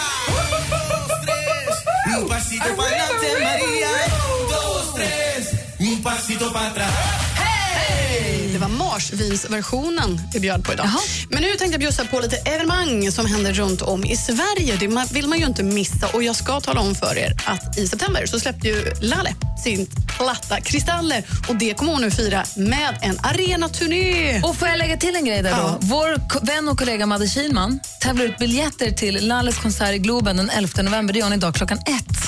marsvinsversionen 8.78 10.20
vi 10.32 10.40
bjöd 10.40 10.64
på 10.64 10.72
idag. 10.72 10.88
Men 11.30 11.42
nu 11.42 11.48
tänkte 11.48 11.66
jag 11.70 11.80
bjussa 11.80 12.04
på 12.04 12.20
lite 12.20 12.36
evenemang 12.36 13.12
som 13.12 13.26
händer 13.26 13.52
runt 13.52 13.82
om 13.82 14.04
i 14.04 14.16
Sverige. 14.16 14.76
Det 14.80 15.14
vill 15.14 15.28
man 15.28 15.38
ju 15.38 15.46
inte 15.46 15.62
missa. 15.62 16.06
Och 16.12 16.22
Jag 16.22 16.36
ska 16.36 16.60
tala 16.60 16.80
om 16.80 16.94
för 16.94 17.18
er 17.18 17.34
att 17.44 17.78
i 17.78 17.88
september 17.88 18.26
så 18.26 18.40
släppte 18.40 18.68
ju 18.68 18.92
Lalle 19.00 19.34
sin 19.64 19.86
platta 19.86 20.60
Kristaller. 20.60 21.24
Och 21.48 21.56
Det 21.56 21.74
kommer 21.74 21.92
hon 21.92 22.02
nu 22.02 22.10
fira 22.10 22.44
med 22.56 22.98
en 23.02 23.18
arenaturné. 23.22 24.40
Och 24.42 24.56
får 24.56 24.68
jag 24.68 24.78
lägga 24.78 24.96
till 24.96 25.16
en 25.16 25.24
grej 25.24 25.42
där 25.42 25.56
då? 25.56 25.78
Vår 25.80 26.46
vän 26.46 26.68
och 26.68 26.78
kollega 26.78 27.06
Madde 27.06 27.28
Kihlman 27.28 27.80
tävlar 28.00 28.24
ut 28.24 28.38
biljetter 28.38 28.90
till 28.90 29.28
Lalles 29.28 29.58
konsert 29.58 29.94
i 29.94 29.98
Globen 29.98 30.36
den 30.36 30.50
11 30.50 30.82
november. 30.82 31.12
Det 31.14 31.18
gör 31.18 31.26
hon 31.26 31.32
idag 31.32 31.54
klockan 31.54 31.78
ett. 31.78 32.18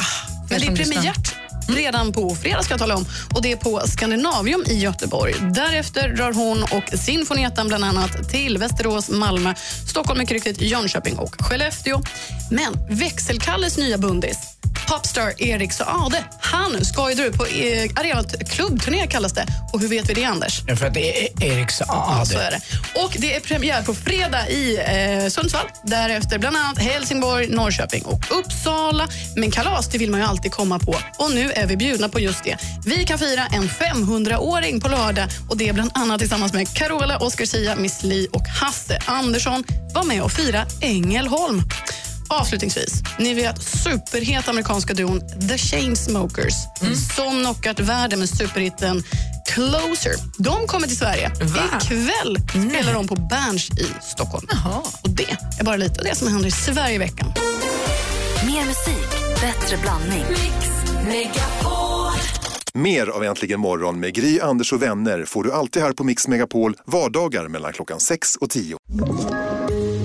Men 0.51 0.61
det 0.61 0.67
är 0.67 0.77
premiärt 0.77 1.35
redan 1.69 2.13
på 2.13 2.35
fredag 2.35 2.63
ska 2.63 2.73
jag 2.73 2.81
tala 2.81 2.97
om. 2.97 3.05
Och 3.35 3.43
det 3.43 3.53
är 3.53 3.57
på 3.57 3.81
Skandinavium 3.87 4.65
i 4.67 4.79
Göteborg. 4.79 5.35
Därefter 5.55 6.09
drar 6.09 6.33
hon 6.33 6.63
och 6.63 6.99
Sinfonietan 6.99 7.69
bland 7.69 7.85
annat 7.85 8.31
till 8.31 8.59
Västerås, 8.59 9.11
Malmö, 9.11 9.55
Stockholm, 9.89 10.19
mycket 10.19 10.35
riktigt, 10.35 10.61
Jönköping 10.61 11.19
och 11.19 11.37
Skellefteå. 11.39 12.01
Men 12.51 12.99
växelkalles 12.99 13.79
nya 13.79 13.99
bundis 13.99 14.58
Popstar 14.89 15.43
Erik 15.43 15.73
Saade, 15.73 16.25
han 16.41 16.73
dra 17.17 17.27
ut 17.27 17.39
på 17.39 17.47
eh, 17.47 17.91
arenat 17.97 18.49
klubbturné 18.51 19.07
kallas 19.07 19.33
det. 19.33 19.47
Och 19.73 19.81
hur 19.81 19.89
vet 19.89 20.11
vi 20.11 20.15
det 20.15 20.25
Anders? 20.25 20.63
Ja, 20.67 20.77
För 20.77 20.87
att 20.87 20.95
det 20.95 21.25
är 21.25 21.45
Erik 21.45 21.71
Ja, 21.81 21.87
Saade. 21.87 22.27
så 22.27 22.39
är 22.39 22.51
det. 22.51 22.61
Och 23.05 23.17
det 23.19 23.37
är 23.37 23.41
premiär 23.41 23.83
på 23.83 23.95
fredag 23.95 24.49
i 24.49 24.77
eh, 24.79 25.29
Sundsvall. 25.29 25.67
Därefter 25.83 26.39
bland 26.39 26.57
annat 26.57 26.79
Helsingborg, 26.79 27.47
Norrköping 27.49 28.03
och 28.05 28.25
Uppsala. 28.31 29.09
Men 29.37 29.51
kalas, 29.51 29.89
det 29.89 29.99
vill 29.99 30.11
man 30.11 30.21
ju 30.21 30.27
alltid 30.27 30.53
komma 30.53 30.79
på. 30.79 30.97
Och 31.19 31.31
nu 31.31 31.53
är 31.53 31.67
vi 31.67 31.77
bjudna 31.77 32.09
på 32.09 32.21
just 32.21 32.45
det. 32.45 32.57
Vi 32.87 33.05
kan 33.05 33.19
fira 33.19 33.47
en 33.47 33.69
500-åring 33.69 34.81
på 34.81 34.89
lördag 34.89 35.29
och 35.49 35.57
det 35.57 35.69
är 35.69 35.73
bland 35.73 35.91
annat 35.95 36.19
tillsammans 36.21 36.53
med 36.53 36.75
Carola, 36.75 37.19
Oscar 37.19 37.45
Sia, 37.45 37.77
Miss 37.77 38.03
Li 38.03 38.29
och 38.33 38.49
Hasse 38.49 38.99
Andersson. 39.07 39.65
Var 39.95 40.05
med 40.05 40.23
och 40.23 40.33
fira 40.33 40.67
Ängelholm. 40.81 41.63
Avslutningsvis, 42.31 42.93
ni 43.19 43.35
vet 43.35 43.63
superheta 43.63 44.51
amerikanska 44.51 44.95
duon 44.95 45.21
The 45.49 45.59
Chainsmokers 45.59 46.55
som 47.17 47.41
knockat 47.41 47.81
världen 47.81 48.19
med 48.19 48.29
superhitten 48.29 49.03
Closer. 49.47 50.13
De 50.39 50.67
kommer 50.67 50.87
till 50.87 50.97
Sverige. 50.97 51.31
Ikväll 51.83 52.37
spelar 52.71 52.95
de 52.95 53.09
på 53.09 53.15
Berns 53.15 53.71
i 53.71 53.87
Stockholm. 54.03 54.47
Och 55.03 55.11
Det 55.11 55.37
är 55.61 55.65
bara 55.65 55.77
lite 55.77 56.01
av 56.01 56.05
det 56.05 56.15
som 56.15 56.29
händer 56.29 56.49
i 56.49 56.51
Sverige 56.51 56.95
i 56.95 56.99
veckan. 56.99 57.33
Mer 58.47 58.65
musik, 58.65 59.41
bättre 59.41 59.77
blandning. 59.77 60.25
Mer 62.75 63.09
av 63.09 63.25
Äntligen 63.25 63.61
morgon 63.61 64.01
med 64.01 64.15
Gry, 64.15 64.41
Anders 64.41 64.73
och 64.73 64.83
vänner 64.83 65.25
får 65.25 65.45
du 65.45 65.53
alltid 65.53 65.83
här 65.83 65.93
på 65.93 66.05
Mix 66.05 66.29
Megapol 66.29 66.77
vardagar 66.85 67.49
mellan 67.49 67.73
klockan 67.73 68.01
6 68.01 68.37
och 68.37 68.51
10. 68.51 68.77